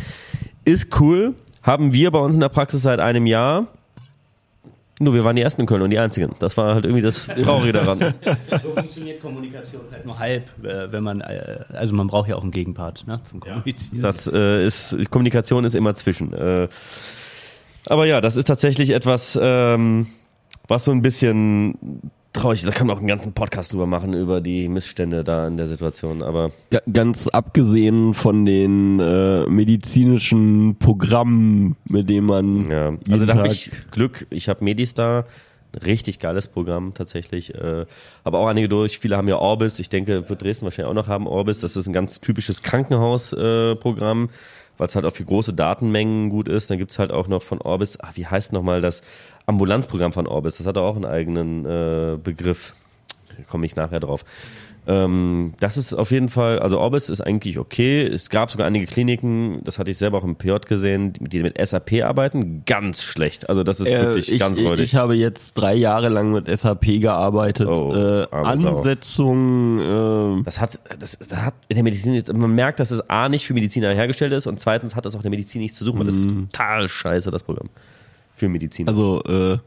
[0.64, 1.35] Ist cool.
[1.62, 3.66] Haben wir bei uns in der Praxis seit einem Jahr.
[4.99, 6.33] Nur wir waren die Ersten in Köln und die Einzigen.
[6.39, 7.99] Das war halt irgendwie das Traurige daran.
[8.63, 12.43] So funktioniert Kommunikation halt nur halb, äh, wenn man, äh, also man braucht ja auch
[12.43, 14.01] einen Gegenpart ne, zum Kommunizieren.
[14.01, 16.33] Das äh, ist, Kommunikation ist immer zwischen.
[16.33, 16.69] Äh,
[17.87, 20.07] aber ja, das ist tatsächlich etwas, ähm,
[20.67, 22.62] was so ein bisschen traurig.
[22.62, 25.66] Da kann man auch einen ganzen Podcast drüber machen, über die Missstände da in der
[25.66, 26.22] Situation.
[26.22, 33.34] Aber Ga- Ganz abgesehen von den äh, medizinischen Programmen, mit denen man ja, also da
[33.37, 34.26] habe ich Glück.
[34.30, 35.24] Ich habe Medistar.
[35.72, 37.55] Ein Richtig geiles Programm tatsächlich.
[37.55, 37.84] Äh,
[38.24, 38.99] aber auch einige durch.
[38.99, 39.78] Viele haben ja Orbis.
[39.78, 41.61] Ich denke, wird Dresden wahrscheinlich auch noch haben Orbis.
[41.61, 44.28] Das ist ein ganz typisches Krankenhausprogramm, äh,
[44.78, 46.70] weil es halt auch für große Datenmengen gut ist.
[46.70, 49.03] Dann gibt's halt auch noch von Orbis, ach, wie heißt nochmal das
[49.47, 50.59] Ambulanzprogramm von Orbis?
[50.59, 52.75] Das hat auch einen eigenen äh, Begriff.
[53.49, 54.25] Komme ich nachher drauf.
[54.89, 58.07] Ähm, das ist auf jeden Fall, also Orbis ist eigentlich okay.
[58.07, 61.59] Es gab sogar einige Kliniken, das hatte ich selber auch im PJ gesehen, die mit
[61.59, 63.49] SAP arbeiten, ganz schlecht.
[63.49, 64.85] Also das ist Äh, wirklich ich, ganz ich, räudig.
[64.85, 67.67] ich habe jetzt drei Jahre lang mit SAP gearbeitet.
[67.67, 68.27] Oh, äh.
[68.31, 73.01] Ansetzung, äh, Das hat, das, das hat in der Medizin jetzt, man merkt, dass es
[73.11, 75.77] A nicht für Mediziner hergestellt ist und zweitens hat das auch in der Medizin nichts
[75.79, 77.71] zu suchen, weil das ist total scheiße, das Programm.
[78.37, 78.89] Für Mediziner.
[78.89, 79.59] also äh,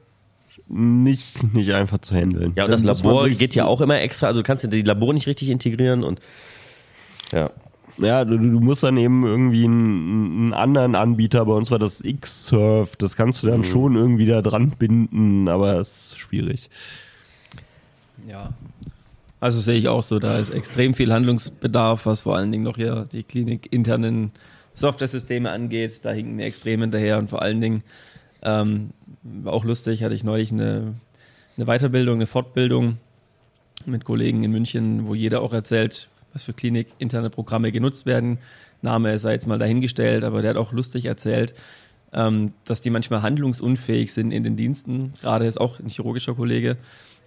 [0.67, 2.53] nicht, nicht einfach zu handeln.
[2.55, 4.84] Ja, und das man Labor geht ja auch immer extra, also du kannst ja die
[4.84, 6.22] Labor nicht richtig integrieren und
[7.32, 7.49] ja.
[7.97, 11.99] Ja, du, du musst dann eben irgendwie einen, einen anderen Anbieter, bei uns war das
[11.99, 16.70] X-Surf, das kannst du dann schon irgendwie da dran binden, aber es ist schwierig.
[18.26, 18.53] Ja.
[19.41, 22.78] Also sehe ich auch so, da ist extrem viel Handlungsbedarf, was vor allen Dingen noch
[22.78, 24.32] hier die klinikinternen
[24.74, 26.03] Software-Systeme angeht.
[26.03, 27.84] Da hinken wir extrem hinterher und vor allen Dingen,
[28.44, 28.92] ähm,
[29.24, 30.96] war auch lustig, hatte ich neulich eine,
[31.58, 32.98] eine Weiterbildung, eine Fortbildung
[33.86, 38.40] mit Kollegen in München, wo jeder auch erzählt, was für klinikinterne Programme genutzt werden.
[38.82, 41.54] Name sei jetzt mal dahingestellt, aber der hat auch lustig erzählt,
[42.14, 45.14] ähm, dass die manchmal handlungsunfähig sind in den Diensten.
[45.22, 46.78] Gerade ist auch ein chirurgischer Kollege,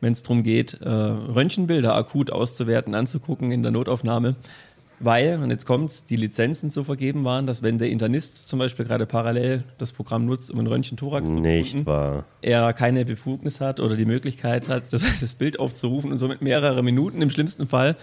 [0.01, 4.37] wenn es darum geht, äh, Röntgenbilder akut auszuwerten, anzugucken in der Notaufnahme.
[5.05, 8.85] Weil, und jetzt kommt's, die Lizenzen so vergeben waren, dass wenn der Internist zum Beispiel
[8.85, 12.25] gerade parallel das Programm nutzt, um einen Röntgen-Thorax zu Nicht wahr.
[12.41, 16.83] er keine Befugnis hat oder die Möglichkeit hat, das, das Bild aufzurufen und somit mehrere
[16.85, 17.97] Minuten im schlimmsten Fall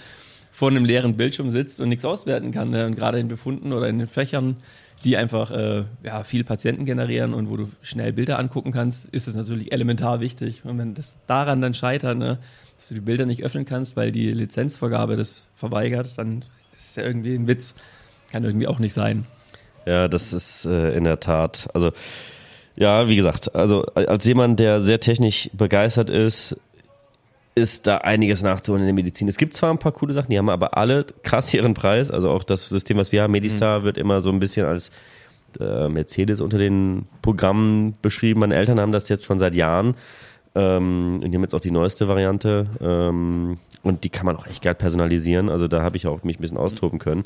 [0.52, 2.72] vor einem leeren Bildschirm sitzt und nichts auswerten kann.
[2.72, 2.86] Ne?
[2.86, 4.58] Und gerade in Befunden oder in den Fächern,
[5.06, 9.28] die einfach äh, ja, viel Patienten generieren und wo du schnell Bilder angucken kannst, ist
[9.28, 10.66] es natürlich elementar wichtig.
[10.66, 12.40] Und wenn das daran dann scheitert, ne,
[12.76, 16.44] dass du die Bilder nicht öffnen kannst, weil die Lizenzvergabe das verweigert, dann
[16.90, 17.76] ist ja irgendwie ein Witz.
[18.32, 19.26] Kann irgendwie auch nicht sein.
[19.86, 21.68] Ja, das ist äh, in der Tat.
[21.74, 21.92] Also,
[22.76, 26.56] ja, wie gesagt, also als jemand, der sehr technisch begeistert ist,
[27.56, 29.28] ist da einiges nachzuholen in der Medizin.
[29.28, 32.10] Es gibt zwar ein paar coole Sachen, die haben aber alle krass ihren Preis.
[32.10, 34.92] Also auch das System, was wir haben, Medistar, wird immer so ein bisschen als
[35.60, 38.40] äh, Mercedes unter den Programmen beschrieben.
[38.42, 39.96] Meine Eltern haben das jetzt schon seit Jahren.
[40.56, 42.68] Ähm, und die haben jetzt auch die neueste Variante.
[42.80, 45.50] Ähm, und die kann man auch echt geil personalisieren.
[45.50, 47.24] Also da habe ich auch mich ein bisschen austoben können.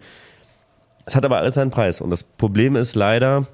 [1.06, 2.02] Es hat aber alles seinen Preis.
[2.02, 3.48] Und das Problem ist leider,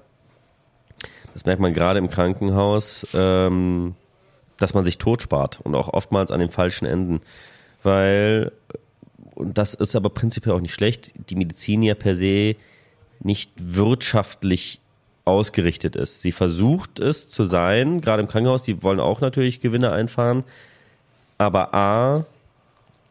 [1.34, 3.95] das merkt man gerade im Krankenhaus, ähm,
[4.58, 7.22] dass man sich tot spart und auch oftmals an den falschen Enden.
[7.82, 8.52] Weil,
[9.36, 12.56] und das ist aber prinzipiell auch nicht schlecht, die Medizin ja per se
[13.22, 14.82] nicht wirtschaftlich
[15.26, 16.22] ausgerichtet ist.
[16.22, 20.43] Sie versucht es zu sein, gerade im Krankenhaus, die wollen auch natürlich Gewinne einfahren.
[21.38, 22.26] Aber A,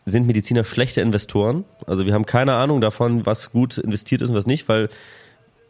[0.09, 1.65] sind Mediziner schlechte Investoren.
[1.87, 4.89] Also wir haben keine Ahnung davon, was gut investiert ist und was nicht, weil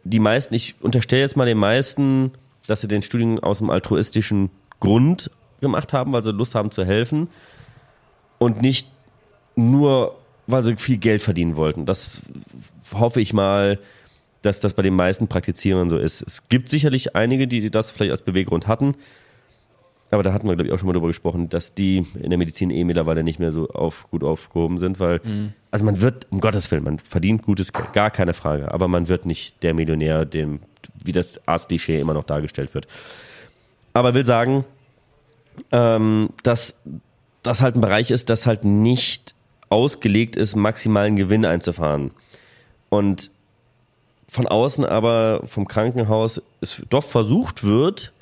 [0.03, 2.31] die meisten, ich unterstelle jetzt mal den meisten,
[2.67, 5.31] dass sie den Studium aus dem altruistischen Grund
[5.61, 7.27] gemacht haben, weil sie Lust haben zu helfen
[8.37, 8.87] und nicht
[9.55, 10.15] nur,
[10.47, 11.85] weil sie viel Geld verdienen wollten.
[11.85, 12.21] Das
[12.93, 13.79] hoffe ich mal,
[14.41, 16.21] dass das bei den meisten Praktizierern so ist.
[16.21, 18.95] Es gibt sicherlich einige, die das vielleicht als Beweggrund hatten,
[20.11, 22.39] aber da hatten wir, glaube ich, auch schon mal drüber gesprochen, dass die in der
[22.39, 25.21] Medizin eh mittlerweile nicht mehr so auf, gut aufgehoben sind, weil,
[25.71, 29.07] also man wird, um Gottes Willen, man verdient gutes Geld, gar keine Frage, aber man
[29.07, 30.61] wird nicht der Millionär, dem,
[31.03, 32.87] wie das Arztklischee immer noch dargestellt wird.
[33.93, 34.65] Aber will sagen,
[35.71, 36.73] ähm, dass
[37.43, 39.35] das halt ein Bereich ist, das halt nicht
[39.69, 42.11] ausgelegt ist, maximalen Gewinn einzufahren.
[42.89, 43.31] Und
[44.27, 48.13] von außen aber vom Krankenhaus es doch versucht wird,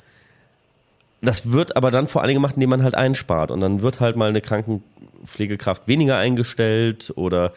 [1.20, 3.50] das wird aber dann vor Dingen gemacht, indem man halt einspart.
[3.50, 7.52] Und dann wird halt mal eine Krankenpflegekraft weniger eingestellt oder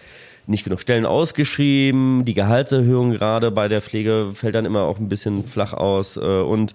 [0.48, 2.26] nicht genug Stellen ausgeschrieben.
[2.26, 6.18] Die Gehaltserhöhung gerade bei der Pflege fällt dann immer auch ein bisschen flach aus.
[6.18, 6.74] äh, Und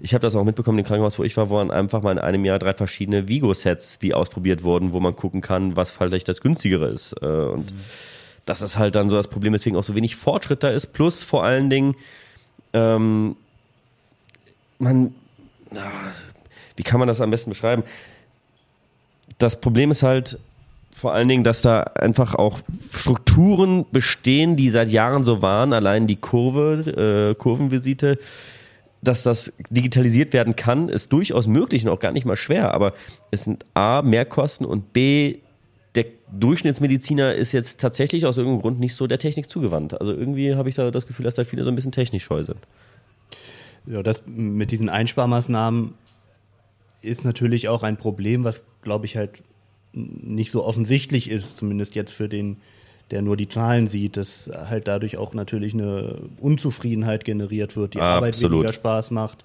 [0.00, 2.44] ich habe das auch mitbekommen im Krankenhaus, wo ich war, waren einfach mal in einem
[2.44, 6.88] Jahr drei verschiedene Vigo-Sets, die ausprobiert wurden, wo man gucken kann, was vielleicht das günstigere
[6.88, 7.14] ist.
[7.20, 7.72] Äh, Und
[8.44, 10.92] das ist halt dann so das Problem, weswegen auch so wenig Fortschritt da ist.
[10.92, 11.96] Plus vor allen Dingen,
[12.72, 13.36] ähm,
[14.78, 15.12] man,
[16.78, 17.82] wie kann man das am besten beschreiben?
[19.38, 20.38] Das Problem ist halt
[20.98, 22.60] vor allen Dingen, dass da einfach auch
[22.92, 25.72] Strukturen bestehen, die seit Jahren so waren.
[25.72, 28.18] Allein die Kurve, äh, Kurvenvisite,
[29.00, 32.74] dass das digitalisiert werden kann, ist durchaus möglich und auch gar nicht mal schwer.
[32.74, 32.94] Aber
[33.30, 35.38] es sind A, Mehrkosten und B,
[35.94, 40.00] der Durchschnittsmediziner ist jetzt tatsächlich aus irgendeinem Grund nicht so der Technik zugewandt.
[40.00, 42.42] Also irgendwie habe ich da das Gefühl, dass da viele so ein bisschen technisch scheu
[42.42, 42.58] sind.
[43.86, 45.94] Ja, das mit diesen Einsparmaßnahmen
[47.02, 49.42] ist natürlich auch ein Problem, was, glaube ich, halt
[49.92, 52.58] nicht so offensichtlich ist, zumindest jetzt für den,
[53.10, 58.00] der nur die Zahlen sieht, dass halt dadurch auch natürlich eine Unzufriedenheit generiert wird, die
[58.00, 58.58] Arbeit Absolut.
[58.58, 59.44] weniger Spaß macht.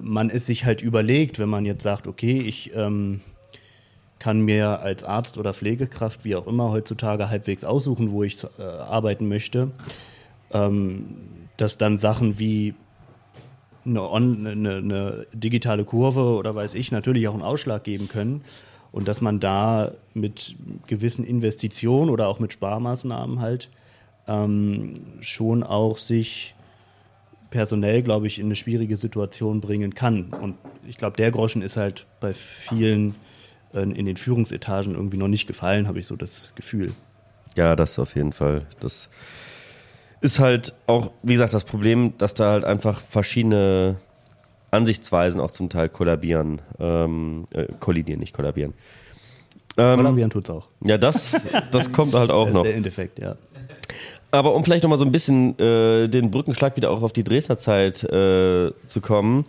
[0.00, 3.20] Man es sich halt überlegt, wenn man jetzt sagt, okay, ich ähm,
[4.18, 8.62] kann mir als Arzt oder Pflegekraft, wie auch immer, heutzutage halbwegs aussuchen, wo ich äh,
[8.62, 9.70] arbeiten möchte,
[10.52, 11.06] ähm,
[11.56, 12.74] dass dann Sachen wie
[13.84, 18.42] eine, eine, eine digitale Kurve oder weiß ich natürlich auch einen Ausschlag geben können
[18.92, 20.56] und dass man da mit
[20.86, 23.70] gewissen Investitionen oder auch mit Sparmaßnahmen halt
[24.26, 26.54] ähm, schon auch sich
[27.50, 30.28] personell, glaube ich, in eine schwierige Situation bringen kann.
[30.28, 30.56] Und
[30.86, 33.16] ich glaube, der Groschen ist halt bei vielen
[33.74, 36.92] äh, in den Führungsetagen irgendwie noch nicht gefallen, habe ich so das Gefühl.
[37.56, 38.66] Ja, das auf jeden Fall.
[38.78, 39.10] Das
[40.20, 43.96] ist halt auch, wie gesagt, das Problem, dass da halt einfach verschiedene
[44.70, 48.74] Ansichtsweisen auch zum Teil kollabieren, ähm, äh, kollidieren, nicht kollabieren.
[49.76, 50.68] Ähm, Kollabieren tut's auch.
[50.82, 51.32] ja, das,
[51.70, 52.62] das kommt halt auch Das ist noch.
[52.64, 53.36] der Endeffekt, ja.
[54.32, 57.56] Aber um vielleicht nochmal so ein bisschen äh, den Brückenschlag wieder auch auf die Dresdner
[57.56, 59.44] Zeit äh, zu kommen.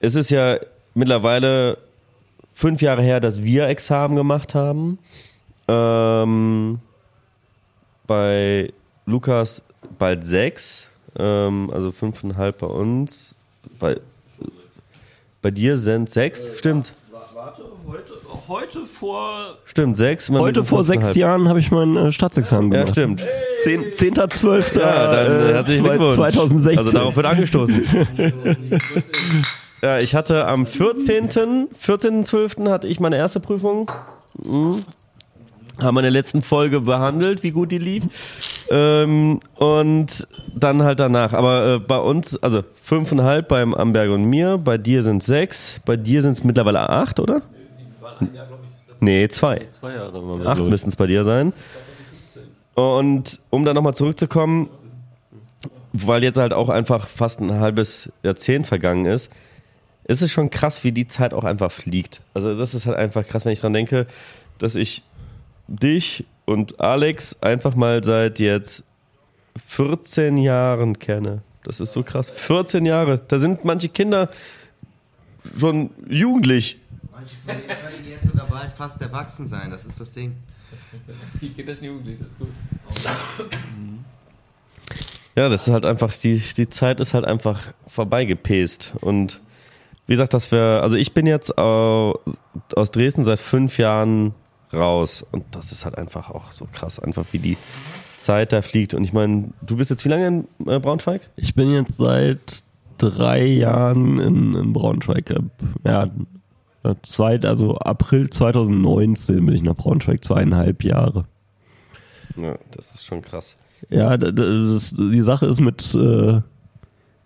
[0.00, 0.58] Es ist ja
[0.94, 1.78] mittlerweile
[2.52, 4.98] fünf Jahre her, dass wir Examen gemacht haben.
[5.68, 6.80] Ähm,
[8.06, 8.72] bei
[9.06, 9.62] Lukas
[9.98, 10.88] bald sechs,
[11.18, 13.36] ähm, also fünfeinhalb bei uns.
[13.78, 13.96] Bei,
[15.42, 16.92] bei dir sind sechs, stimmt.
[17.34, 18.12] Warte, heute,
[18.48, 19.30] heute vor
[19.64, 20.30] Stimmt, sechs.
[20.30, 21.14] heute vor sechs.
[21.14, 22.94] Jahren habe ich mein äh, Staatsexamen Ja, gemacht.
[22.94, 23.24] stimmt.
[23.62, 24.78] Zehn- 10.12.
[24.78, 26.14] Ja, dann äh, herzlichen zwei- Glückwunsch.
[26.16, 26.78] 2016.
[26.78, 27.86] Also darauf wird angestoßen.
[29.82, 31.28] ja, ich hatte am 14.
[31.28, 32.70] 14.12.
[32.70, 33.90] hatte ich meine erste Prüfung.
[34.42, 34.80] Mhm.
[35.80, 38.04] Haben wir in der letzten Folge behandelt, wie gut die lief.
[38.70, 41.32] Ähm, und dann halt danach.
[41.32, 45.96] Aber äh, bei uns, also fünfeinhalb beim Amberg und mir, bei dir sind sechs, bei
[45.96, 47.42] dir sind es mittlerweile acht, oder?
[49.00, 49.66] Nee, zwei.
[49.70, 51.52] Zwei Jahre Acht müssen es bei dir sein.
[52.74, 54.68] Und um da nochmal zurückzukommen,
[55.92, 59.30] weil jetzt halt auch einfach fast ein halbes Jahrzehnt vergangen ist,
[60.04, 62.20] ist es schon krass, wie die Zeit auch einfach fliegt.
[62.34, 64.06] Also das ist halt einfach krass, wenn ich dran denke,
[64.58, 65.02] dass ich
[65.68, 68.84] dich und Alex einfach mal seit jetzt
[69.66, 71.42] 14 Jahren kenne.
[71.62, 72.30] Das ist so krass.
[72.30, 73.20] 14 Jahre.
[73.28, 74.28] Da sind manche Kinder
[75.58, 76.78] schon jugendlich.
[77.12, 80.34] Manche können jetzt sogar bald fast erwachsen sein, das ist das Ding.
[81.40, 82.48] Die Kinder sind jugendlich, das ist gut.
[85.36, 88.92] Ja, das ist halt einfach, die, die Zeit ist halt einfach vorbeigepäst.
[89.00, 89.40] Und
[90.06, 92.20] wie gesagt, dass wir, also ich bin jetzt au-
[92.76, 94.34] aus Dresden seit fünf Jahren
[94.74, 95.24] raus.
[95.32, 97.56] Und das ist halt einfach auch so krass, einfach wie die
[98.18, 98.94] Zeit da fliegt.
[98.94, 101.28] Und ich meine, du bist jetzt wie lange in äh, Braunschweig?
[101.36, 102.62] Ich bin jetzt seit
[102.98, 105.30] drei Jahren in, in Braunschweig.
[105.32, 105.42] Ab,
[105.84, 106.04] Ja,
[106.84, 111.24] äh, zweit, also April 2019 bin ich nach Braunschweig, zweieinhalb Jahre.
[112.36, 113.56] Ja, das ist schon krass.
[113.90, 116.40] Ja, das, die Sache ist mit, äh,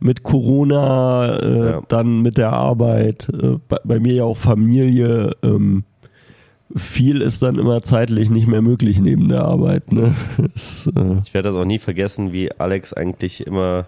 [0.01, 1.83] mit Corona, äh, Ja.
[1.89, 5.31] dann mit der Arbeit, äh, bei, bei mir ja auch Familie.
[5.43, 5.85] Ähm,
[6.77, 9.93] viel ist dann immer zeitlich nicht mehr möglich neben der Arbeit.
[9.93, 10.15] Ne?
[10.55, 13.87] Das, äh, Ich werde das auch nie vergessen, wie Alex eigentlich immer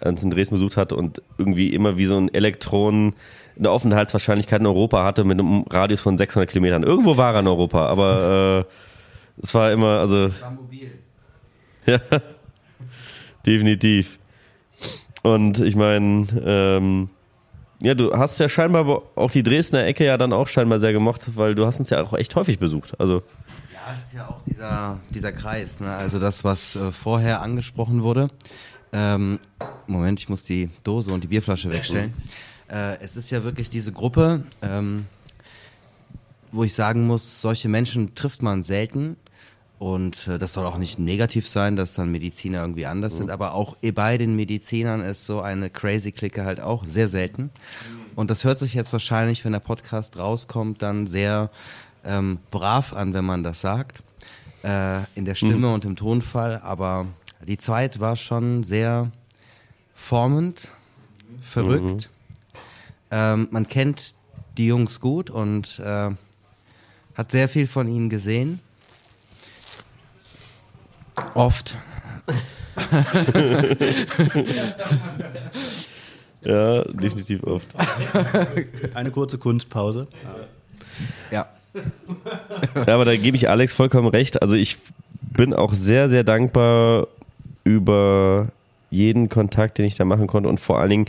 [0.00, 3.14] uns in Dresden besucht hat und irgendwie immer wie so ein Elektron
[3.58, 6.82] eine Aufenthaltswahrscheinlichkeit in Europa hatte mit einem Radius von 600 Kilometern.
[6.82, 10.90] Irgendwo war er in Europa, aber äh, es war immer, also War mobil.
[11.86, 11.98] ja,
[13.46, 14.18] definitiv.
[15.22, 17.08] Und ich meine, ähm,
[17.84, 21.36] ja, du hast ja scheinbar auch die Dresdner Ecke ja dann auch scheinbar sehr gemocht,
[21.36, 22.98] weil du hast uns ja auch echt häufig besucht.
[22.98, 23.22] Also
[23.72, 25.94] Ja, es ist ja auch dieser, dieser Kreis, ne?
[25.94, 28.30] also das, was äh, vorher angesprochen wurde.
[28.92, 29.38] Ähm,
[29.86, 32.14] Moment, ich muss die Dose und die Bierflasche wegstellen.
[32.68, 35.04] Äh, es ist ja wirklich diese Gruppe, ähm,
[36.52, 39.16] wo ich sagen muss, solche Menschen trifft man selten.
[39.84, 43.52] Und äh, das soll auch nicht negativ sein, dass dann Mediziner irgendwie anders sind, aber
[43.52, 47.50] auch bei den Medizinern ist so eine crazy Clique halt auch sehr selten.
[48.16, 51.50] Und das hört sich jetzt wahrscheinlich, wenn der Podcast rauskommt, dann sehr
[52.02, 54.02] ähm, brav an, wenn man das sagt,
[54.62, 56.62] äh, in der Stimme und im Tonfall.
[56.64, 57.04] Aber
[57.46, 59.10] die Zeit war schon sehr
[59.92, 60.68] formend,
[61.42, 62.08] verrückt.
[63.10, 64.14] Ähm, man kennt
[64.56, 66.08] die Jungs gut und äh,
[67.14, 68.60] hat sehr viel von ihnen gesehen.
[71.34, 71.76] Oft.
[76.42, 77.68] ja, definitiv oft.
[78.94, 80.06] Eine kurze Kunstpause.
[81.30, 81.48] Ja.
[82.74, 84.42] Ja, aber da gebe ich Alex vollkommen recht.
[84.42, 84.78] Also ich
[85.20, 87.08] bin auch sehr, sehr dankbar
[87.64, 88.48] über
[88.90, 91.04] jeden Kontakt, den ich da machen konnte und vor allen Dingen,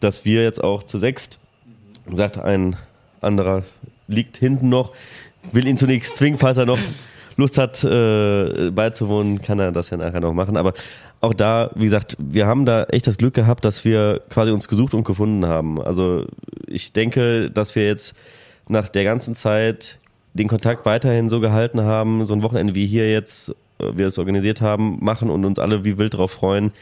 [0.00, 1.38] dass wir jetzt auch zu sechst,
[2.10, 2.76] sagt ein
[3.20, 3.64] anderer,
[4.06, 4.92] liegt hinten noch,
[5.52, 6.78] will ihn zunächst zwingen, falls er noch
[7.38, 10.56] Lust hat, äh, beizuwohnen, kann er das ja nachher noch machen.
[10.56, 10.74] Aber
[11.20, 14.66] auch da, wie gesagt, wir haben da echt das Glück gehabt, dass wir quasi uns
[14.66, 15.80] gesucht und gefunden haben.
[15.80, 16.26] Also
[16.66, 18.14] ich denke, dass wir jetzt
[18.68, 20.00] nach der ganzen Zeit
[20.34, 24.18] den Kontakt weiterhin so gehalten haben, so ein Wochenende wie hier jetzt, äh, wir es
[24.18, 26.72] organisiert haben, machen und uns alle wie wild drauf freuen.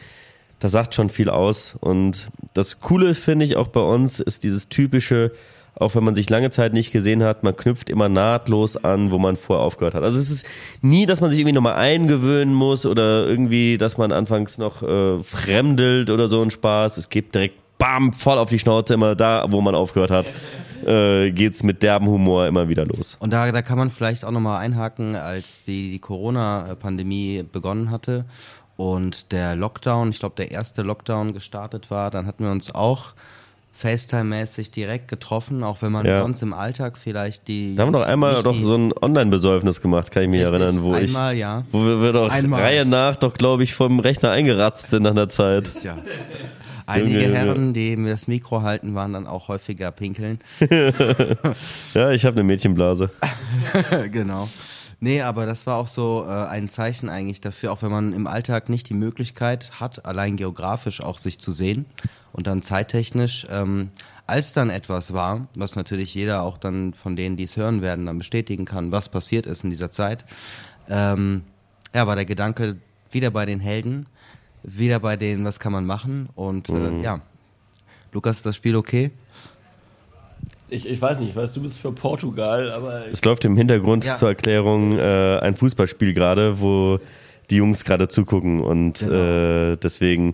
[0.59, 1.77] Das sagt schon viel aus.
[1.79, 5.31] Und das Coole finde ich auch bei uns ist dieses typische
[5.79, 9.17] auch wenn man sich lange Zeit nicht gesehen hat, man knüpft immer nahtlos an, wo
[9.17, 10.03] man vorher aufgehört hat.
[10.03, 10.45] Also es ist
[10.81, 15.21] nie, dass man sich irgendwie nochmal eingewöhnen muss oder irgendwie, dass man anfangs noch äh,
[15.23, 16.97] fremdelt oder so ein Spaß.
[16.97, 20.31] Es gibt direkt bam, voll auf die Schnauze immer da, wo man aufgehört hat.
[20.85, 23.17] Äh, geht's mit derben Humor immer wieder los.
[23.19, 28.25] Und da, da kann man vielleicht auch nochmal einhaken, als die, die Corona-Pandemie begonnen hatte
[28.77, 33.15] und der Lockdown, ich glaube der erste Lockdown gestartet war, dann hatten wir uns auch
[33.83, 36.21] FaceTime-mäßig direkt getroffen, auch wenn man Ja.
[36.21, 37.75] sonst im Alltag vielleicht die.
[37.75, 40.83] Da haben wir doch einmal doch so ein Online-Besäufnis gemacht, kann ich mich Richtig, erinnern,
[40.83, 41.63] wo ich, einmal, ja.
[41.71, 42.61] wo wir, wir doch Einmal.
[42.61, 45.69] Reihe nach doch, glaube ich, vom Rechner eingeratzt sind nach einer Zeit.
[45.83, 45.97] Ja.
[46.89, 50.39] Einige Junge, Herren, die mir das Mikro halten, waren dann auch häufiger pinkeln.
[51.93, 53.09] Ja, ich habe eine Mädchenblase.
[54.11, 54.47] genau.
[54.99, 58.25] Nee, aber das war auch so äh, ein Zeichen eigentlich dafür, auch wenn man im
[58.25, 61.85] Alltag nicht die Möglichkeit hat, allein geografisch auch sich zu sehen
[62.33, 63.91] und dann zeittechnisch, ähm,
[64.25, 68.07] als dann etwas war, was natürlich jeder auch dann von denen, die es hören werden,
[68.07, 70.25] dann bestätigen kann, was passiert ist in dieser Zeit,
[70.89, 71.43] ähm,
[71.93, 72.77] ja, war der Gedanke
[73.11, 74.07] wieder bei den Helden,
[74.63, 77.21] wieder bei denen, was kann man machen und äh, ja.
[78.13, 79.11] Lukas, ist das Spiel okay?
[80.69, 84.03] Ich, ich weiß nicht, ich weiß, du bist für Portugal, aber Es läuft im Hintergrund
[84.05, 84.15] Ja.
[84.17, 86.99] zur Erklärung äh, ein Fußballspiel gerade, wo
[87.49, 89.13] die Jungs gerade zugucken und Genau.
[89.73, 90.33] äh, deswegen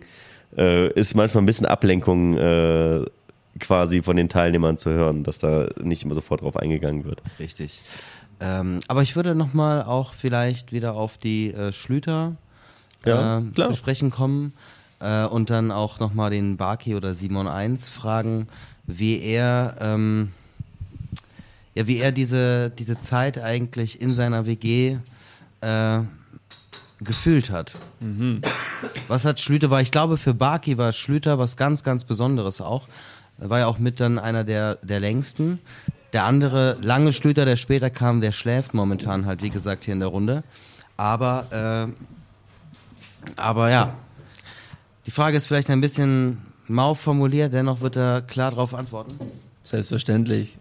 [0.58, 3.06] äh, ist manchmal ein bisschen Ablenkung äh,
[3.60, 7.22] quasi von den Teilnehmern zu hören, dass da nicht immer sofort drauf eingegangen wird.
[7.40, 7.82] Richtig.
[8.40, 12.36] Ähm, aber ich würde nochmal auch vielleicht wieder auf die äh, Schlüter
[13.06, 13.70] Ja, äh, klar.
[13.70, 14.54] zu sprechen kommen
[15.04, 18.48] äh, und dann auch nochmal den Barki oder Simon 1 fragen,
[18.86, 20.32] wie er, ähm,
[21.76, 24.98] ja, wie er diese, diese Zeit eigentlich in seiner WG
[25.62, 26.00] äh,
[27.02, 27.76] gefühlt hat.
[29.08, 32.88] Was hat Schlüter, weil ich glaube, für Barki war Schlüter was ganz, ganz Besonderes auch.
[33.40, 35.60] Er war ja auch mit dann einer der, der längsten.
[36.14, 40.00] Der andere, lange Schlüter, der später kam, der schläft momentan halt, wie gesagt, hier in
[40.00, 40.44] der Runde.
[40.96, 41.88] Aber,
[43.28, 43.96] äh, aber ja.
[45.06, 46.38] Die Frage ist vielleicht ein bisschen
[46.68, 49.16] mau formuliert, dennoch wird er klar darauf antworten.
[49.64, 50.58] Selbstverständlich.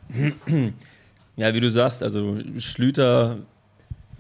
[1.37, 3.39] ja, wie du sagst, also Schlüter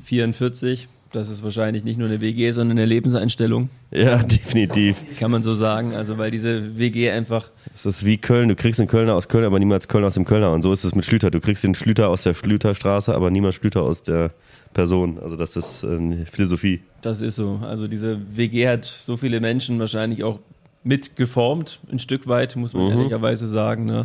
[0.02, 4.96] 44, das ist wahrscheinlich nicht nur eine WG, sondern eine Lebenseinstellung, Ja, definitiv.
[5.18, 5.94] kann man so sagen.
[5.94, 9.44] Also weil diese WG einfach, Es ist wie Köln, du kriegst einen Kölner aus Köln,
[9.44, 10.52] aber niemals Köln aus dem Kölner.
[10.52, 11.30] Und so ist es mit Schlüter.
[11.30, 14.32] Du kriegst den Schlüter aus der Schlüterstraße, aber niemals Schlüter aus der
[14.74, 15.18] Person.
[15.22, 16.80] Also das ist eine Philosophie.
[17.02, 17.60] das ist so.
[17.62, 20.38] Also diese WG hat so viele Menschen wahrscheinlich auch
[20.84, 23.86] mitgeformt, ein Stück weit, muss man ehrlicherweise sagen.
[23.86, 24.04] Ne?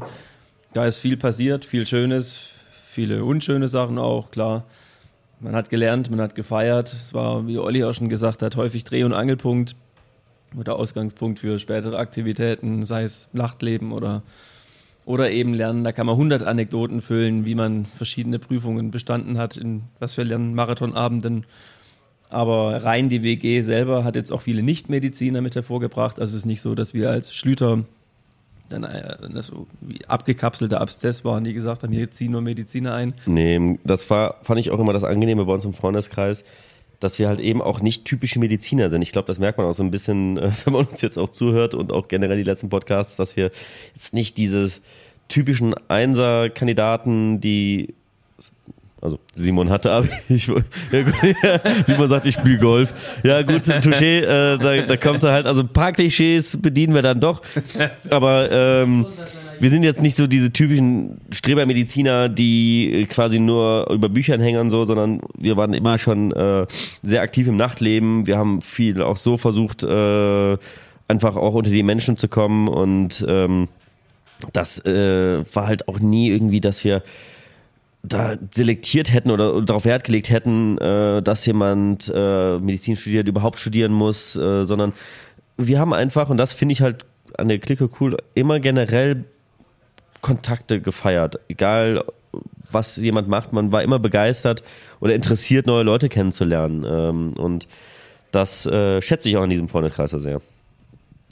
[0.73, 2.37] Da ist viel passiert, viel Schönes,
[2.85, 4.63] viele unschöne Sachen auch, klar.
[5.39, 6.91] Man hat gelernt, man hat gefeiert.
[6.93, 9.75] Es war, wie Olli auch schon gesagt hat, häufig Dreh- und Angelpunkt
[10.57, 14.23] oder Ausgangspunkt für spätere Aktivitäten, sei es Nachtleben oder,
[15.07, 15.85] oder eben Lernen.
[15.85, 20.23] Da kann man 100 Anekdoten füllen, wie man verschiedene Prüfungen bestanden hat, in was für
[20.23, 21.45] Lernmarathonabenden.
[22.29, 26.19] Aber rein die WG selber hat jetzt auch viele Nichtmediziner mit hervorgebracht.
[26.19, 27.85] Also es ist nicht so, dass wir als Schlüter
[28.67, 29.65] dann äh, so
[30.09, 33.13] abgekapselter Abszess waren, die gesagt haben, hier ziehen nur Mediziner ein.
[33.25, 36.43] Nee, das war, fand ich auch immer das Angenehme bei uns im Freundeskreis,
[36.99, 39.01] dass wir halt eben auch nicht typische Mediziner sind.
[39.01, 41.29] Ich glaube, das merkt man auch so ein bisschen, äh, wenn man uns jetzt auch
[41.29, 43.51] zuhört und auch generell die letzten Podcasts, dass wir
[43.95, 44.71] jetzt nicht diese
[45.27, 47.93] typischen Einser-Kandidaten, die
[48.99, 50.09] also Simon hatte Abi.
[50.29, 52.93] Ich, ja, gut, ja, Simon sagt, ich spiele Golf.
[53.23, 57.03] Ja gut, Touché, äh, da, da kommt er halt, also ein paar Klischees bedienen wir
[57.03, 57.41] dann doch.
[58.09, 59.05] Aber ähm,
[59.59, 64.85] wir sind jetzt nicht so diese typischen Strebermediziner, die quasi nur über Büchern hängen so,
[64.85, 66.65] sondern wir waren immer schon äh,
[67.01, 68.25] sehr aktiv im Nachtleben.
[68.27, 70.57] Wir haben viel auch so versucht, äh,
[71.07, 73.67] einfach auch unter die Menschen zu kommen und ähm,
[74.53, 77.01] das äh, war halt auch nie irgendwie, dass wir
[78.03, 83.59] da selektiert hätten oder darauf Wert gelegt hätten, äh, dass jemand äh, Medizin studiert, überhaupt
[83.59, 84.93] studieren muss, äh, sondern
[85.57, 87.05] wir haben einfach, und das finde ich halt
[87.37, 89.25] an der Clique cool, immer generell
[90.21, 91.39] Kontakte gefeiert.
[91.47, 92.03] Egal,
[92.71, 94.63] was jemand macht, man war immer begeistert
[94.99, 96.85] oder interessiert, neue Leute kennenzulernen.
[96.87, 97.67] Ähm, und
[98.31, 100.41] das äh, schätze ich auch in diesem Freundeskreis so sehr.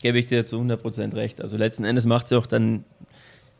[0.01, 1.41] Gebe ich dir zu 100% recht.
[1.41, 2.83] Also letzten Endes macht es auch dann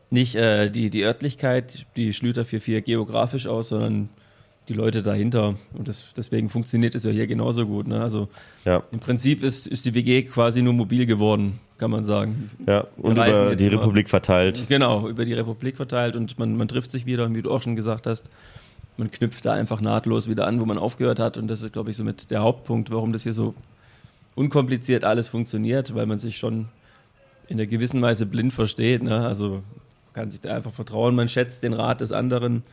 [0.10, 4.10] nicht äh, die, die Örtlichkeit, die Schlüter 4-4 geografisch aus, sondern
[4.70, 5.56] die Leute dahinter.
[5.74, 7.88] Und das, deswegen funktioniert es ja hier genauso gut.
[7.88, 8.02] Ne?
[8.02, 8.30] Also
[8.64, 12.50] Ja, im Prinzip ist, ist die WG quasi nur mobil geworden, kann man sagen.
[12.66, 12.88] ja.
[12.98, 13.68] Und reisen über die.
[13.68, 14.66] Republik verteilt.
[14.70, 17.62] Genau, über die Republik verteilt und man, man trifft sich wieder, und wie du auch
[17.62, 18.30] schon gesagt hast,
[18.98, 21.38] man knüpft da einfach nahtlos wieder an, wo man aufgehört hat.
[21.38, 23.54] Und das ist, glaube ich, somit der Hauptpunkt, warum das hier so
[24.36, 26.68] unkompliziert alles funktioniert, weil man sich schon
[27.48, 29.04] in einer gewissen Weise blind versteht.
[29.04, 29.26] Ne?
[29.26, 29.64] Also
[30.14, 31.14] kann sich da einfach vertrauen.
[31.16, 32.64] Man schätzt den Rat des anderen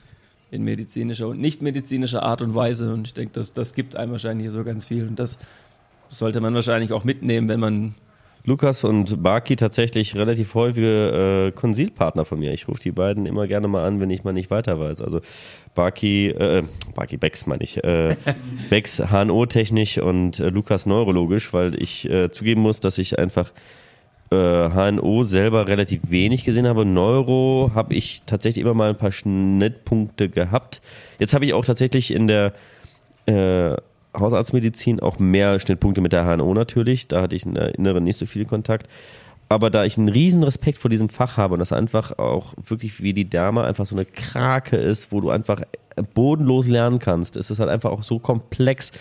[0.50, 2.92] in medizinischer und nicht medizinischer Art und Weise.
[2.92, 5.06] Und ich denke, das, das gibt einem wahrscheinlich so ganz viel.
[5.08, 5.38] Und das
[6.08, 7.94] sollte man wahrscheinlich auch mitnehmen, wenn man
[8.44, 12.52] Lukas und Baki tatsächlich relativ häufige äh, Konsilpartner von mir.
[12.52, 15.00] Ich rufe die beiden immer gerne mal an, wenn ich mal nicht weiter weiß.
[15.00, 15.20] Also
[15.74, 16.64] Baki, äh,
[16.94, 18.16] Baki Becks meine ich, äh,
[18.70, 23.52] Becks HNO-technisch und äh, Lukas neurologisch, weil ich äh, zugeben muss, dass ich einfach
[24.32, 26.84] äh, HNO selber relativ wenig gesehen habe.
[26.84, 30.80] Neuro habe ich tatsächlich immer mal ein paar Schnittpunkte gehabt.
[31.20, 32.54] Jetzt habe ich auch tatsächlich in der
[33.26, 33.76] äh,
[34.16, 37.08] Hausarztmedizin auch mehr Schnittpunkte mit der HNO natürlich.
[37.08, 38.88] Da hatte ich in der Inneren nicht so viel Kontakt.
[39.48, 43.02] Aber da ich einen riesen Respekt vor diesem Fach habe und das einfach auch wirklich
[43.02, 45.62] wie die Därme einfach so eine Krake ist, wo du einfach
[46.14, 48.92] bodenlos lernen kannst, ist es halt einfach auch so komplex.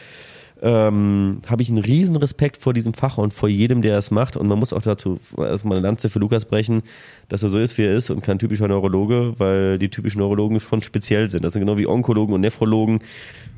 [0.64, 4.38] Ähm, habe ich einen riesen Respekt vor diesem Fach und vor jedem, der es macht.
[4.38, 6.84] Und man muss auch dazu erstmal eine Lanze für Lukas brechen,
[7.30, 10.60] dass er so ist, wie er ist und kein typischer Neurologe, weil die typischen Neurologen
[10.60, 11.44] schon speziell sind.
[11.44, 13.00] Das sind genau wie Onkologen und Nephrologen.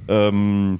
[0.07, 0.79] Ähm,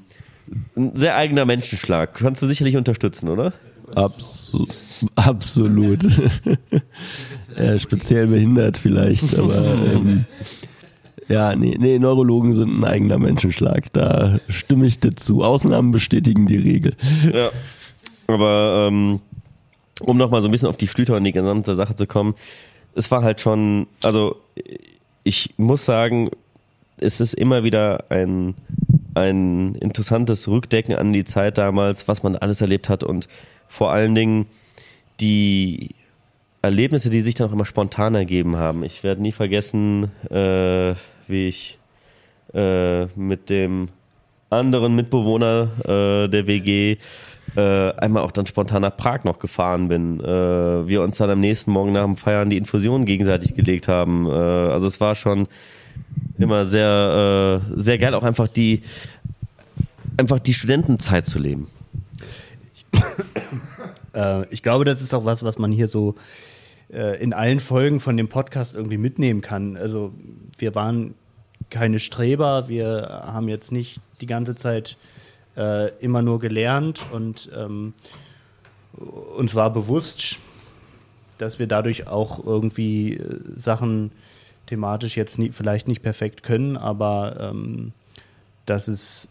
[0.76, 2.14] ein sehr eigener Menschenschlag.
[2.14, 3.54] Kannst du sicherlich unterstützen, oder?
[3.96, 4.68] Absu
[5.16, 6.00] absolut.
[7.56, 10.26] äh, speziell behindert vielleicht, aber ähm,
[11.28, 13.91] ja, nee, nee, Neurologen sind ein eigener Menschenschlag.
[13.94, 15.44] Da stimme ich dir zu.
[15.44, 16.96] Ausnahmen bestätigen die Regel.
[17.34, 17.50] Ja.
[18.28, 19.22] Aber ähm,
[20.02, 22.36] um nochmal so ein bisschen auf die Schlüter und die gesamte Sache zu kommen,
[22.96, 24.36] es war halt schon, also
[25.24, 26.30] ich muss sagen,
[26.98, 28.56] es ist immer wieder ein
[29.16, 33.28] ein interessantes Rückdecken an die Zeit damals, was man alles erlebt hat und
[33.68, 34.47] vor allen Dingen
[35.20, 35.95] die
[36.61, 38.84] Erlebnisse, die sich dann auch immer spontan ergeben haben.
[38.84, 40.95] Ich werde nie vergessen, äh,
[41.28, 41.78] wie ich
[42.53, 43.89] äh, mit dem
[44.49, 46.97] anderen Mitbewohner äh, der WG
[47.55, 50.20] äh, einmal auch dann spontan nach Prag noch gefahren bin.
[50.20, 54.26] Äh, wir uns dann am nächsten Morgen nach dem Feiern die Infusion gegenseitig gelegt haben.
[54.26, 55.47] Äh, also es war schon
[56.38, 58.82] immer sehr, äh, sehr geil, auch einfach die,
[60.18, 61.68] einfach die Studentenzeit zu leben.
[64.14, 66.14] Äh, ich glaube, das ist auch was, was man hier so
[66.91, 69.76] äh, in allen Folgen von dem Podcast irgendwie mitnehmen kann.
[69.76, 70.14] Also
[70.56, 71.16] wir waren
[71.72, 74.98] keine Streber, wir haben jetzt nicht die ganze Zeit
[75.58, 77.94] äh, immer nur gelernt und ähm,
[79.36, 80.38] uns war bewusst,
[81.39, 84.12] dass wir dadurch auch irgendwie äh, Sachen
[84.74, 87.93] thematisch jetzt nie, vielleicht nicht perfekt können, aber ähm,
[88.65, 89.30] dass es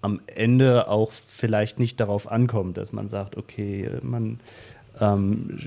[0.00, 4.40] am Ende auch vielleicht nicht darauf ankommt, dass man sagt, okay, man
[5.00, 5.58] ähm,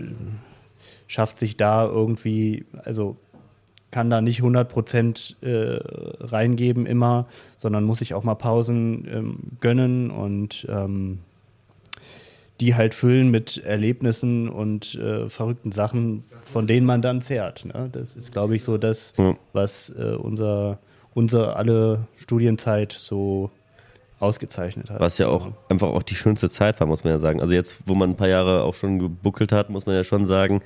[1.05, 3.17] schafft sich da irgendwie, also
[3.91, 5.77] kann da nicht 100 Prozent äh,
[6.21, 7.27] reingeben immer,
[7.57, 11.19] sondern muss sich auch mal Pausen ähm, gönnen und ähm,
[12.62, 17.66] die halt füllen mit Erlebnissen und äh, verrückten Sachen, von denen man dann zehrt.
[17.66, 17.89] Ne?
[17.91, 19.36] Das ist, glaube ich, so das, ja.
[19.51, 20.78] was äh, unser,
[21.16, 23.49] unsere alle Studienzeit so
[24.20, 24.99] ausgezeichnet hat.
[24.99, 27.41] Was ja auch einfach auch die schönste Zeit war, muss man ja sagen.
[27.41, 30.28] Also jetzt, wo man ein paar Jahre auch schon gebuckelt hat, muss man ja schon
[30.28, 30.62] sagen,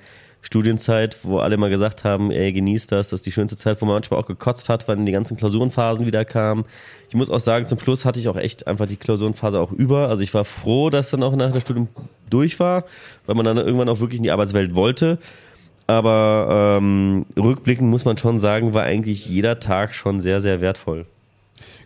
[0.45, 3.85] Studienzeit, wo alle mal gesagt haben, ey, genießt das, das ist die schönste Zeit, wo
[3.85, 6.65] man manchmal auch gekotzt hat, wenn die ganzen Klausurenphasen wieder kamen.
[7.09, 10.07] Ich muss auch sagen, zum Schluss hatte ich auch echt einfach die Klausurenphase auch über.
[10.07, 11.87] Also ich war froh, dass dann auch nach der Studium
[12.29, 12.83] durch war,
[13.25, 15.17] weil man dann irgendwann auch wirklich in die Arbeitswelt wollte.
[15.87, 21.07] Aber ähm, rückblickend muss man schon sagen, war eigentlich jeder Tag schon sehr, sehr wertvoll.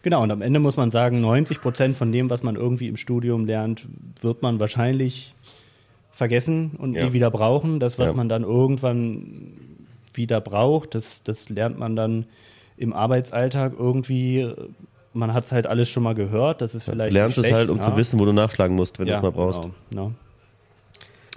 [0.02, 2.98] Genau, und am Ende muss man sagen, 90 Prozent von dem, was man irgendwie im
[2.98, 3.88] Studium lernt,
[4.22, 5.34] wird man wahrscheinlich
[6.20, 7.06] vergessen und ja.
[7.06, 7.80] nie wieder brauchen.
[7.80, 8.14] Das, was ja.
[8.14, 9.54] man dann irgendwann
[10.14, 12.26] wieder braucht, das, das lernt man dann
[12.78, 14.54] im Arbeitsalltag irgendwie.
[15.14, 16.62] Man hat es halt alles schon mal gehört.
[16.62, 17.12] Das ist vielleicht.
[17.12, 17.84] Du lernst schlecht, es halt, um ja.
[17.84, 19.62] zu wissen, wo du nachschlagen musst, wenn du es mal brauchst.
[19.90, 20.14] Genau, no.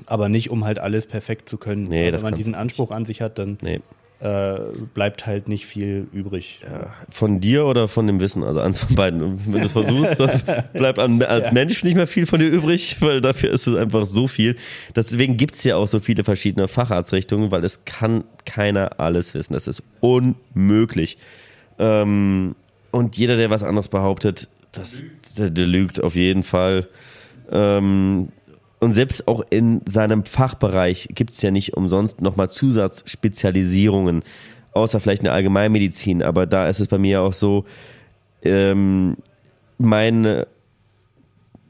[0.06, 1.84] Aber nicht, um halt alles perfekt zu können.
[1.84, 3.80] Nee, wenn man diesen Anspruch an sich hat, dann nee
[4.22, 4.60] äh,
[4.94, 6.60] bleibt halt nicht viel übrig.
[6.62, 8.44] Ja, von dir oder von dem Wissen?
[8.44, 9.40] Also eins von beiden.
[9.46, 10.40] Wenn du es versuchst, dann
[10.72, 11.52] bleibt an, als ja.
[11.52, 14.54] Mensch nicht mehr viel von dir übrig, weil dafür ist es einfach so viel.
[14.94, 19.54] Deswegen gibt es ja auch so viele verschiedene Facharztrichtungen, weil es kann keiner alles wissen.
[19.54, 21.18] Das ist unmöglich.
[21.80, 22.54] Ähm,
[22.92, 25.02] und jeder, der was anderes behauptet, das,
[25.36, 26.86] der, der lügt auf jeden Fall.
[27.50, 28.28] Ähm,
[28.82, 34.24] und selbst auch in seinem Fachbereich gibt es ja nicht umsonst nochmal Zusatzspezialisierungen,
[34.72, 36.20] außer vielleicht eine Allgemeinmedizin.
[36.24, 37.64] Aber da ist es bei mir auch so,
[38.42, 39.18] ähm,
[39.78, 40.42] mein,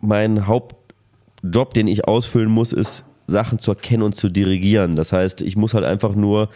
[0.00, 4.96] mein Hauptjob, den ich ausfüllen muss, ist, Sachen zu erkennen und zu dirigieren.
[4.96, 6.48] Das heißt, ich muss halt einfach nur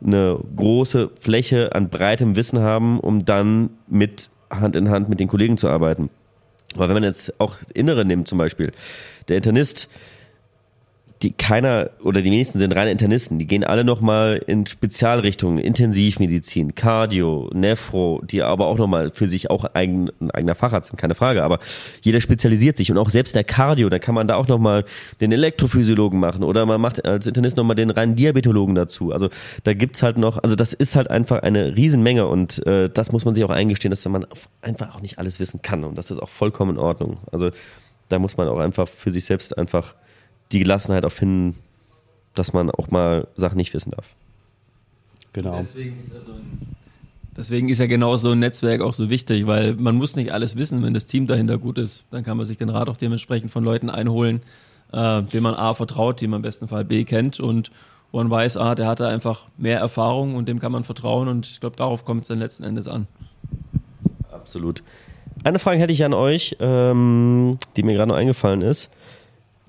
[0.00, 5.26] eine große Fläche an breitem Wissen haben, um dann mit Hand in Hand mit den
[5.26, 6.08] Kollegen zu arbeiten.
[6.74, 8.72] Aber wenn man jetzt auch Innere nimmt zum Beispiel,
[9.28, 9.88] der Internist,
[11.24, 13.38] die keiner oder die wenigsten sind reine Internisten.
[13.38, 19.50] Die gehen alle nochmal in Spezialrichtungen, Intensivmedizin, Cardio, Nephro, die aber auch nochmal für sich
[19.50, 21.42] auch eigen, ein eigener Facharzt sind, keine Frage.
[21.42, 21.58] Aber
[22.02, 24.84] jeder spezialisiert sich und auch selbst der Cardio, da kann man da auch nochmal
[25.20, 29.12] den Elektrophysiologen machen oder man macht als Internist nochmal den reinen Diabetologen dazu.
[29.12, 29.30] Also
[29.62, 33.24] da gibt's halt noch, also das ist halt einfach eine Riesenmenge und äh, das muss
[33.24, 34.26] man sich auch eingestehen, dass man
[34.60, 37.18] einfach auch nicht alles wissen kann und das ist auch vollkommen in Ordnung.
[37.32, 37.48] Also
[38.10, 39.94] da muss man auch einfach für sich selbst einfach
[40.54, 41.56] die Gelassenheit auch finden,
[42.34, 44.14] dass man auch mal Sachen nicht wissen darf.
[45.32, 45.56] Genau.
[45.58, 46.76] Deswegen ist, ja so ein,
[47.36, 50.56] deswegen ist ja genau so ein Netzwerk auch so wichtig, weil man muss nicht alles
[50.56, 52.04] wissen, wenn das Team dahinter gut ist.
[52.12, 54.42] Dann kann man sich den Rat auch dementsprechend von Leuten einholen,
[54.92, 57.72] äh, denen man A vertraut, die man im besten Fall B kennt und
[58.12, 61.46] wo man weiß, ah, der hatte einfach mehr Erfahrung und dem kann man vertrauen und
[61.46, 63.08] ich glaube, darauf kommt es dann letzten Endes an.
[64.30, 64.84] Absolut.
[65.42, 68.88] Eine Frage hätte ich an euch, ähm, die mir gerade noch eingefallen ist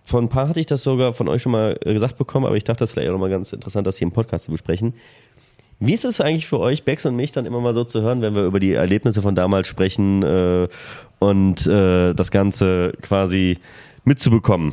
[0.06, 2.56] von ein paar hatte ich das sogar von euch schon mal äh, gesagt bekommen, aber
[2.56, 4.94] ich dachte, das ist vielleicht auch nochmal ganz interessant, das hier im Podcast zu besprechen.
[5.80, 8.22] Wie ist es eigentlich für euch, Bex und mich, dann immer mal so zu hören,
[8.22, 10.70] wenn wir über die Erlebnisse von damals sprechen äh,
[11.20, 13.58] und äh, das Ganze quasi
[14.06, 14.72] mitzubekommen?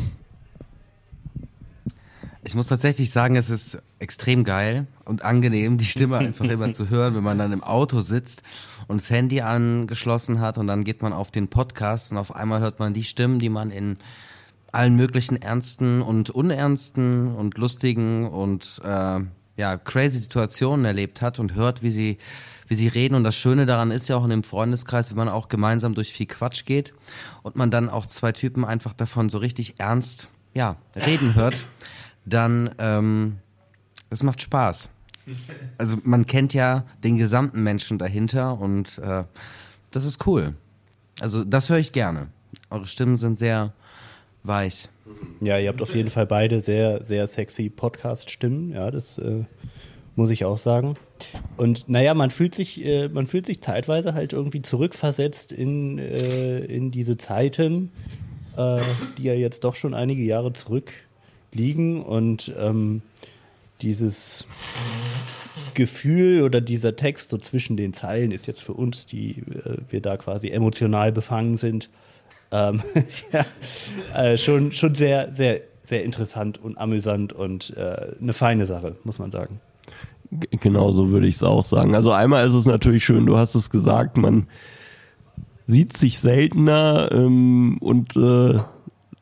[2.44, 6.90] Ich muss tatsächlich sagen, es ist extrem geil und angenehm, die Stimme einfach immer zu
[6.90, 8.42] hören, wenn man dann im Auto sitzt
[8.86, 12.60] und das Handy angeschlossen hat und dann geht man auf den Podcast und auf einmal
[12.60, 13.96] hört man die Stimmen, die man in
[14.72, 19.20] allen möglichen ernsten und unernsten und lustigen und äh,
[19.56, 22.18] ja crazy Situationen erlebt hat und hört, wie sie
[22.68, 25.28] wie sie reden und das Schöne daran ist ja auch in dem Freundeskreis, wenn man
[25.28, 26.94] auch gemeinsam durch viel Quatsch geht
[27.42, 31.64] und man dann auch zwei Typen einfach davon so richtig ernst ja reden hört,
[32.24, 33.38] dann ähm,
[34.08, 34.88] das macht Spaß.
[35.78, 39.24] Also man kennt ja den gesamten Menschen dahinter und äh,
[39.90, 40.54] das ist cool.
[41.20, 42.28] Also das höre ich gerne.
[42.70, 43.72] Eure Stimmen sind sehr
[44.44, 44.88] weich.
[45.40, 48.70] Ja, ihr habt auf jeden Fall beide sehr, sehr sexy Podcast-Stimmen.
[48.70, 49.44] Ja, das äh,
[50.16, 50.96] muss ich auch sagen.
[51.56, 56.58] Und naja, man fühlt sich, äh, man fühlt sich zeitweise halt irgendwie zurückversetzt in, äh,
[56.60, 57.92] in diese Zeiten,
[58.56, 58.80] äh,
[59.18, 62.02] die ja jetzt doch schon einige Jahre zurückliegen.
[62.02, 63.02] Und ähm,
[63.80, 64.46] dieses
[65.74, 70.00] Gefühl oder dieser Text so zwischen den Zeilen ist jetzt für uns, die äh, wir
[70.00, 71.90] da quasi emotional befangen sind,
[72.52, 72.80] ähm,
[73.32, 73.44] ja,
[74.14, 79.18] äh, schon, schon sehr, sehr, sehr interessant und amüsant und äh, eine feine Sache, muss
[79.18, 79.60] man sagen.
[80.50, 81.94] Genau so würde ich es auch sagen.
[81.94, 84.46] Also einmal ist es natürlich schön, du hast es gesagt, man
[85.64, 88.60] sieht sich seltener ähm, und äh,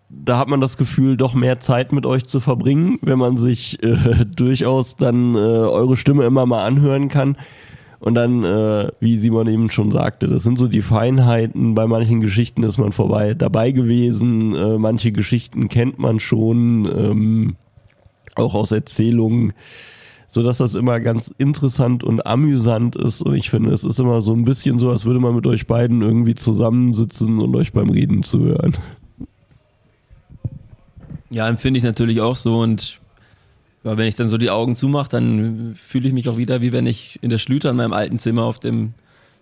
[0.08, 3.82] da hat man das Gefühl, doch mehr Zeit mit euch zu verbringen, wenn man sich
[3.82, 7.36] äh, durchaus dann äh, eure Stimme immer mal anhören kann.
[8.00, 11.74] Und dann, äh, wie Simon eben schon sagte, das sind so die Feinheiten.
[11.74, 14.54] Bei manchen Geschichten ist man vorbei dabei gewesen.
[14.54, 17.56] Äh, manche Geschichten kennt man schon, ähm,
[18.36, 19.52] auch aus Erzählungen,
[20.26, 23.20] so dass das immer ganz interessant und amüsant ist.
[23.20, 25.66] Und ich finde, es ist immer so ein bisschen so, als würde man mit euch
[25.66, 28.76] beiden irgendwie zusammensitzen und euch beim Reden zuhören.
[31.30, 32.99] Ja, empfinde ich natürlich auch so und
[33.84, 36.72] ja, wenn ich dann so die Augen zumache, dann fühle ich mich auch wieder, wie
[36.72, 38.94] wenn ich in der Schlüter in meinem alten Zimmer auf dem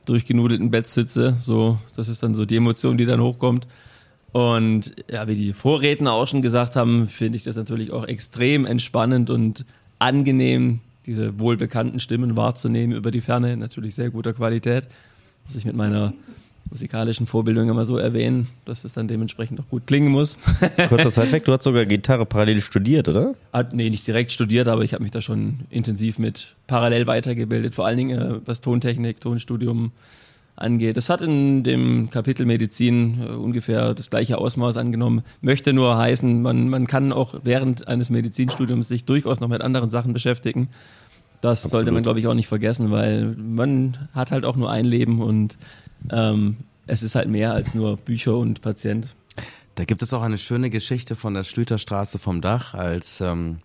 [0.05, 1.36] durchgenudelten Bett sitze.
[1.41, 3.66] So, das ist dann so die Emotion, die dann hochkommt.
[4.32, 8.66] Und ja, wie die Vorredner auch schon gesagt haben, finde ich das natürlich auch extrem
[8.66, 9.64] entspannend und
[9.99, 14.86] angenehm, diese wohlbekannten Stimmen wahrzunehmen über die Ferne, natürlich sehr guter Qualität,
[15.47, 16.12] was ich mit meiner
[16.70, 20.38] musikalischen Vorbildung immer so erwähnen, dass es dann dementsprechend auch gut klingen muss.
[20.88, 23.34] Kurzer Zeit weg, du hast sogar Gitarre parallel studiert, oder?
[23.52, 27.74] Hat, nee, nicht direkt studiert, aber ich habe mich da schon intensiv mit parallel weitergebildet,
[27.74, 29.92] vor allen Dingen äh, was Tontechnik, Tonstudium
[30.56, 30.96] angeht.
[30.96, 35.22] Das hat in dem Kapitel Medizin äh, ungefähr das gleiche Ausmaß angenommen.
[35.40, 39.90] Möchte nur heißen, man, man kann auch während eines Medizinstudiums sich durchaus noch mit anderen
[39.90, 40.68] Sachen beschäftigen.
[41.40, 41.72] Das Absolut.
[41.72, 45.22] sollte man, glaube ich, auch nicht vergessen, weil man hat halt auch nur ein Leben
[45.22, 45.56] und
[46.11, 49.14] ähm, es ist halt mehr als nur Bücher und Patient.
[49.74, 53.59] Da gibt es auch eine schöne Geschichte von der Schlüterstraße vom Dach, als ähm,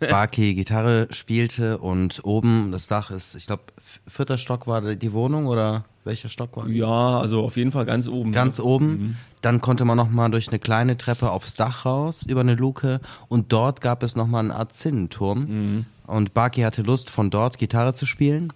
[0.00, 3.62] Baki Gitarre spielte und oben das Dach ist, ich glaube,
[4.06, 6.66] vierter Stock war die Wohnung oder welcher Stock war?
[6.66, 6.78] Die?
[6.78, 8.32] Ja, also auf jeden Fall ganz oben.
[8.32, 8.64] Ganz ja.
[8.64, 8.86] oben.
[8.86, 9.16] Mhm.
[9.40, 13.52] Dann konnte man nochmal durch eine kleine Treppe aufs Dach raus, über eine Luke und
[13.52, 15.44] dort gab es nochmal eine Art Zinnenturm.
[15.44, 15.86] Mhm.
[16.06, 18.52] Und Baki hatte Lust, von dort Gitarre zu spielen.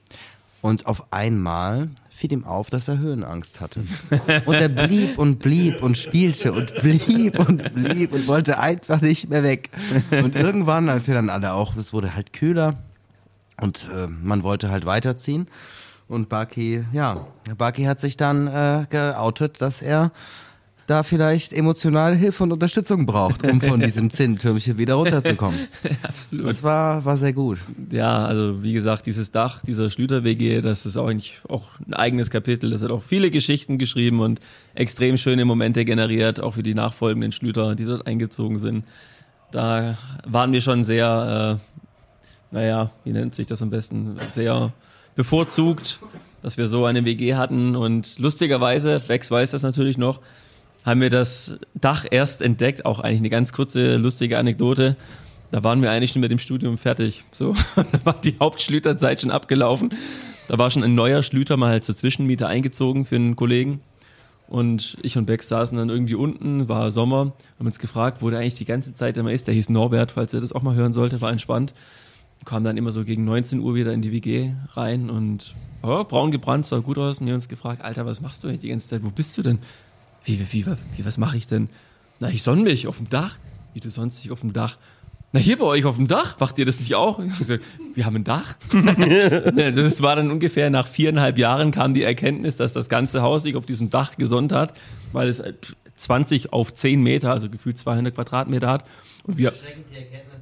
[0.63, 3.83] Und auf einmal fiel ihm auf, dass er Höhenangst hatte.
[4.47, 9.29] Und er blieb und blieb und spielte und blieb und blieb und wollte einfach nicht
[9.29, 9.71] mehr weg.
[10.11, 12.79] Und irgendwann, als wir dann alle auch, es wurde halt kühler
[13.61, 15.47] und äh, man wollte halt weiterziehen.
[16.09, 17.27] Und Baki, ja,
[17.59, 20.13] Baki hat sich dann äh, geoutet, dass er
[20.87, 25.59] da vielleicht emotionale Hilfe und Unterstützung braucht, um von diesem Zinntürmchen wieder runterzukommen.
[26.03, 26.47] Absolut.
[26.47, 27.59] Das war, war sehr gut.
[27.91, 32.31] Ja, also wie gesagt, dieses Dach, dieser Schlüter-WG, das ist auch eigentlich auch ein eigenes
[32.31, 32.71] Kapitel.
[32.71, 34.41] Das hat auch viele Geschichten geschrieben und
[34.75, 38.85] extrem schöne Momente generiert, auch für die nachfolgenden Schlüter, die dort eingezogen sind.
[39.51, 44.73] Da waren wir schon sehr, äh, naja, wie nennt sich das am besten, sehr
[45.17, 45.99] bevorzugt,
[46.43, 50.21] dass wir so eine WG hatten und lustigerweise, Bex weiß das natürlich noch,
[50.87, 54.97] haben wir das Dach erst entdeckt, auch eigentlich eine ganz kurze, lustige Anekdote.
[55.51, 57.25] Da waren wir eigentlich schon mit dem Studium fertig.
[57.33, 59.91] So, da war die Hauptschlüterzeit schon abgelaufen.
[60.47, 63.81] Da war schon ein neuer Schlüter mal zur Zwischenmiete eingezogen für einen Kollegen.
[64.47, 68.39] Und ich und Bex saßen dann irgendwie unten, war Sommer, haben uns gefragt, wo der
[68.39, 69.49] eigentlich die ganze Zeit immer ist.
[69.49, 71.75] Der hieß Norbert, falls ihr das auch mal hören sollte, war entspannt.
[72.45, 76.31] Kam dann immer so gegen 19 Uhr wieder in die WG rein und oh, braun
[76.31, 77.19] gebrannt, sah gut aus.
[77.19, 79.03] Und wir haben uns gefragt, Alter, was machst du eigentlich die ganze Zeit?
[79.03, 79.59] Wo bist du denn?
[80.27, 81.71] Wie, wie, wie, wie was mache ich denn?
[82.21, 83.37] Na, ich sonne mich auf dem Dach.
[83.73, 84.77] Wie, du sonnst dich auf dem Dach?
[85.33, 87.21] Na, hier bei euch auf dem Dach, macht ihr das nicht auch?
[87.21, 87.57] Ich so,
[87.95, 88.57] wir haben ein Dach.
[88.73, 93.55] Das war dann ungefähr nach viereinhalb Jahren kam die Erkenntnis, dass das ganze Haus sich
[93.55, 94.75] auf diesem Dach gesonnt hat,
[95.13, 95.43] weil es
[95.95, 98.85] 20 auf 10 Meter, also gefühlt 200 Quadratmeter hat.
[99.25, 99.53] Und wir,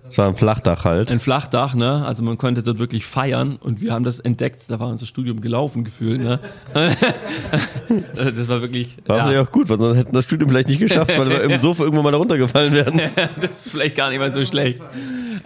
[0.06, 1.10] Es war ein Flachdach halt.
[1.10, 2.04] ein Flachdach, ne?
[2.04, 4.64] Also man konnte dort wirklich feiern und wir haben das entdeckt.
[4.68, 6.40] Da war unser Studium gelaufen gefühlt, ne?
[8.14, 8.98] das war wirklich.
[9.06, 9.24] War ja.
[9.24, 11.58] vielleicht auch gut, weil sonst hätten wir das Studium vielleicht nicht geschafft, weil wir im
[11.60, 13.00] Sofa irgendwann mal da runtergefallen wären.
[13.40, 14.80] das ist vielleicht gar nicht mal so schlecht.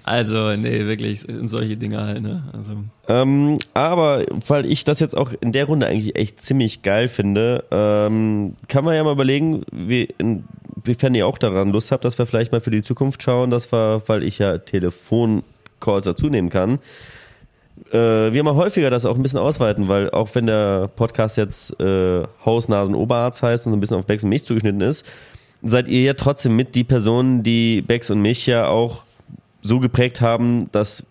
[0.05, 2.45] Also, nee, wirklich, solche Dinge halt, ne?
[2.53, 2.73] Also,
[3.09, 7.65] Ähm, aber weil ich das jetzt auch in der Runde eigentlich echt ziemlich geil finde,
[7.71, 12.27] ähm, kann man ja mal überlegen, wie, inwiefern ihr auch daran Lust habt, dass wir
[12.27, 16.79] vielleicht mal für die Zukunft schauen, dass wir, weil ich ja Telefoncalls dazu nehmen kann,
[17.93, 21.79] äh, wir mal häufiger das auch ein bisschen ausweiten, weil auch wenn der Podcast jetzt
[21.81, 25.07] äh, Haus, Nasen, Oberarzt heißt und so ein bisschen auf Becks und mich zugeschnitten ist,
[25.63, 29.03] seid ihr ja trotzdem mit die Personen, die Becks und mich ja auch
[29.63, 31.05] so geprägt haben, dass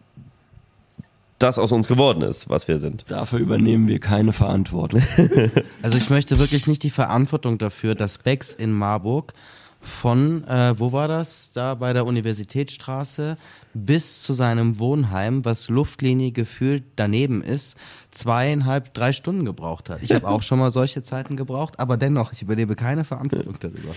[1.39, 3.05] das aus uns geworden ist, was wir sind.
[3.09, 5.03] Dafür übernehmen wir keine Verantwortung.
[5.81, 9.33] Also ich möchte wirklich nicht die Verantwortung dafür, dass Becks in Marburg
[9.79, 11.51] von, äh, wo war das?
[11.53, 13.37] Da bei der Universitätsstraße
[13.73, 17.77] bis zu seinem Wohnheim, was Luftlinie gefühlt daneben ist,
[18.11, 20.01] zweieinhalb, drei Stunden gebraucht hat.
[20.01, 23.93] Ich habe auch schon mal solche Zeiten gebraucht, aber dennoch, ich übernehme keine Verantwortung darüber.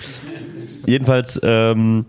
[0.86, 2.06] Jedenfalls ähm,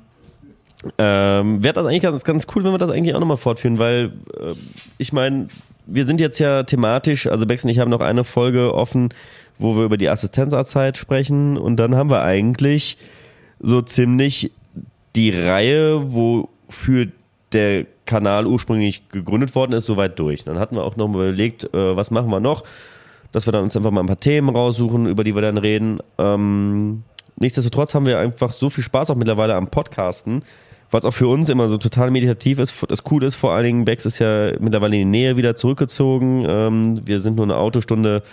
[0.97, 4.13] ähm, wäre das eigentlich ganz, ganz cool, wenn wir das eigentlich auch nochmal fortführen, weil
[4.39, 4.53] äh,
[4.97, 5.47] ich meine,
[5.85, 9.09] wir sind jetzt ja thematisch, also Bex und ich haben noch eine Folge offen,
[9.57, 12.97] wo wir über die Assistenzarztzeit sprechen und dann haben wir eigentlich
[13.59, 14.51] so ziemlich
[15.15, 17.07] die Reihe, wofür
[17.51, 20.43] der Kanal ursprünglich gegründet worden ist, soweit durch.
[20.43, 22.63] Dann hatten wir auch noch mal überlegt, äh, was machen wir noch,
[23.31, 25.99] dass wir dann uns einfach mal ein paar Themen raussuchen, über die wir dann reden.
[26.17, 27.03] Ähm,
[27.37, 30.43] nichtsdestotrotz haben wir einfach so viel Spaß auch mittlerweile am Podcasten,
[30.91, 32.75] was auch für uns immer so total meditativ ist.
[32.87, 36.45] Das Coole ist vor allen Dingen, Bex ist ja mittlerweile in die Nähe wieder zurückgezogen.
[36.47, 38.23] Ähm, wir sind nur eine Autostunde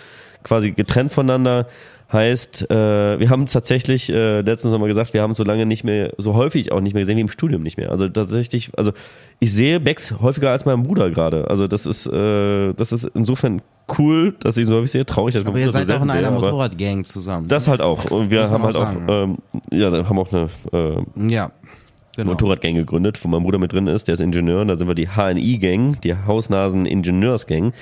[0.43, 1.67] quasi getrennt voneinander.
[2.11, 5.67] Heißt, äh, wir haben es tatsächlich äh, letztens nochmal gesagt, wir haben es so lange
[5.67, 7.91] nicht mehr, so häufig auch nicht mehr gesehen wie im Studium nicht mehr.
[7.91, 8.93] Also tatsächlich, also
[9.39, 11.47] ich sehe Bex häufiger als meinen Bruder gerade.
[11.51, 13.61] Also das ist, äh, das ist insofern
[13.99, 15.05] cool, dass ich ihn so häufig sehe.
[15.05, 17.47] Traurig, dass ich Aber ihr Bruder so seid auch in einer Motorradgang zusammen.
[17.47, 18.09] Das halt auch.
[18.09, 19.37] Und wir haben halt auch auch, sagen,
[19.71, 21.51] ähm, ja, haben auch eine äh, ja,
[22.15, 22.31] genau.
[22.31, 24.95] Motorradgang gegründet, wo mein Bruder mit drin ist, der ist Ingenieur, und da sind wir
[24.95, 27.73] die HNI-Gang, die Hausnasen-Ingenieurs-Gang.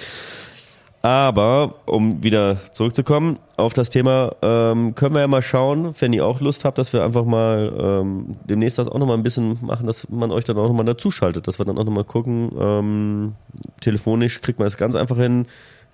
[1.04, 6.26] Aber, um wieder zurückzukommen auf das Thema, ähm, können wir ja mal schauen, wenn ihr
[6.26, 9.86] auch Lust habt, dass wir einfach mal ähm, demnächst das auch nochmal ein bisschen machen,
[9.86, 12.50] dass man euch dann auch nochmal dazuschaltet, dass wir dann auch nochmal gucken.
[12.60, 13.36] Ähm,
[13.80, 15.46] telefonisch kriegt man das ganz einfach hin.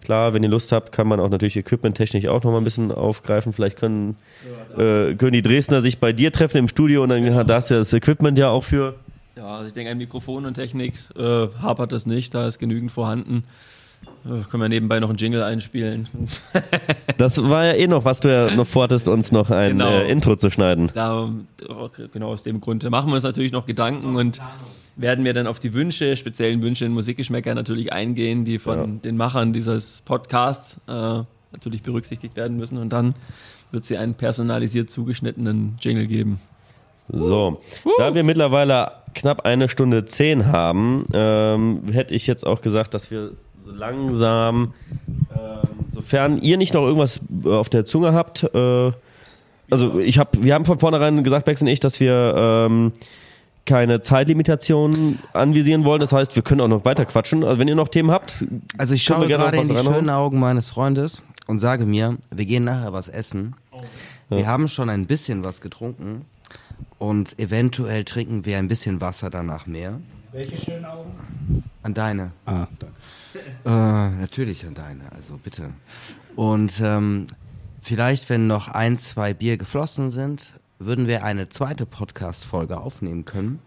[0.04, 3.54] Klar, wenn ihr Lust habt, kann man auch natürlich equipmenttechnisch auch nochmal ein bisschen aufgreifen.
[3.54, 4.18] Vielleicht können,
[4.78, 7.78] äh, können die Dresdner sich bei dir treffen im Studio und dann hat das ja
[7.78, 8.96] das Equipment ja auch für.
[9.38, 12.92] ja, also ich denke, an Mikrofon und Technik äh, hapert es nicht, da ist genügend
[12.92, 13.46] vorhanden.
[14.26, 16.08] Äh, können wir nebenbei noch einen Jingle einspielen.
[17.18, 19.90] Das war ja eh noch, was du ja noch vorhattest, uns noch ein Genau.
[19.90, 20.92] äh, Intro zu schneiden.
[20.94, 21.30] Da,
[22.12, 24.42] genau aus dem Grund machen wir uns natürlich noch Gedanken und
[24.96, 28.86] werden wir dann auf die Wünsche, speziellen Wünsche in Musikgeschmäcker natürlich eingehen, die von Ja.
[29.04, 33.16] den Machern dieses Podcasts äh, natürlich berücksichtigt werden müssen und dann
[33.72, 36.40] wird sie einen personalisiert zugeschnittenen Jingle geben.
[37.10, 37.60] So,
[37.98, 43.12] da wir mittlerweile knapp eine Stunde zehn haben, ähm, hätte ich jetzt auch gesagt, dass
[43.12, 44.74] wir so langsam,
[45.36, 48.92] ähm, sofern ihr nicht noch irgendwas äh, auf der Zunge habt, äh,
[49.70, 52.92] also ich habe, wir haben von vornherein gesagt, Bex und ich, dass wir ähm,
[53.66, 56.00] keine Zeitlimitation anvisieren wollen.
[56.02, 57.44] Das heißt, wir können auch noch weiter quatschen.
[57.44, 58.44] Also wenn ihr noch Themen habt,
[58.78, 59.96] Also ich schaue gerne gerade noch in was die reinhauen?
[59.96, 63.56] schönen Augen meines Freundes und sage mir, wir gehen nachher was essen.
[64.30, 66.26] Wir haben schon ein bisschen was getrunken
[66.98, 70.00] und eventuell trinken wir ein bisschen Wasser danach mehr.
[70.32, 71.12] Welche schönen Augen?
[71.84, 72.32] An deine.
[72.46, 72.96] Ah, danke.
[73.66, 75.70] Äh, natürlich an deine, also bitte.
[76.36, 77.28] Und ähm,
[77.82, 83.60] vielleicht, wenn noch ein, zwei Bier geflossen sind, würden wir eine zweite Podcast-Folge aufnehmen können.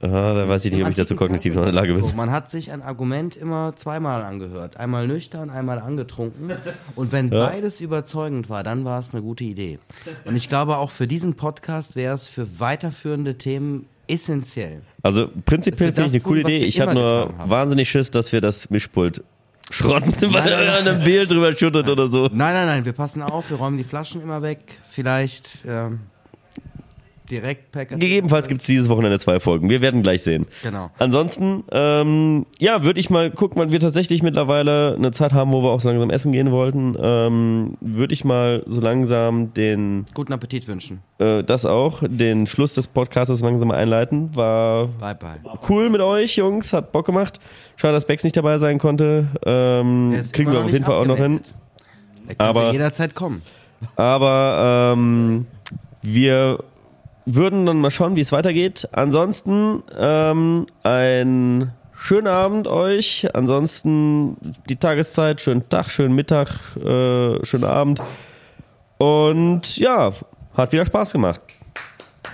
[0.00, 2.16] Aha, da weiß ich nicht, ob ich dazu kognitiv noch in der Lage bin.
[2.16, 4.76] man hat sich ein Argument immer zweimal angehört.
[4.76, 6.52] Einmal nüchtern, einmal angetrunken.
[6.94, 9.78] Und wenn beides überzeugend war, dann war es eine gute Idee.
[10.26, 14.82] Und ich glaube, auch für diesen Podcast wäre es für weiterführende Themen essentiell.
[15.02, 16.58] Also prinzipiell finde ich eine coole Idee.
[16.64, 19.24] Ich habe nur wahnsinnig Schiss, dass wir das Mischpult
[19.70, 22.24] schrotten, weil er einem Bild drüber schüttet oder so.
[22.24, 24.78] Nein, nein, nein, wir passen auf, wir räumen die Flaschen immer weg.
[24.90, 26.00] Vielleicht ähm,
[27.30, 27.98] direkt Packet.
[28.00, 29.70] Gegebenenfalls gibt es dieses Wochenende zwei Folgen.
[29.70, 30.46] Wir werden gleich sehen.
[30.62, 30.90] Genau.
[30.98, 35.62] Ansonsten, ähm, ja, würde ich mal gucken, weil wir tatsächlich mittlerweile eine Zeit haben, wo
[35.62, 40.32] wir auch so langsam essen gehen wollten, ähm, würde ich mal so langsam den, Guten
[40.34, 41.00] Appetit wünschen.
[41.18, 44.36] äh, das auch, den Schluss des Podcasts so langsam einleiten.
[44.36, 45.40] War Bye, bye.
[45.68, 47.40] cool mit euch, Jungs, hat Bock gemacht.
[47.76, 49.28] Schade, dass Bex nicht dabei sein konnte.
[49.46, 51.40] Ähm, kriegen wir auf jeden Fall auch noch hin.
[52.26, 53.42] Er könnte Aber- jederzeit kommen.
[53.96, 55.46] Aber ähm,
[56.02, 56.58] wir
[57.26, 58.88] würden dann mal schauen, wie es weitergeht.
[58.92, 63.26] Ansonsten ähm, ein schönen Abend euch.
[63.34, 64.36] Ansonsten
[64.68, 68.02] die Tageszeit, schönen Tag, schönen Mittag, äh, schönen Abend.
[68.98, 70.12] Und ja,
[70.54, 71.40] hat wieder Spaß gemacht.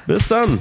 [0.06, 0.58] Bis dann.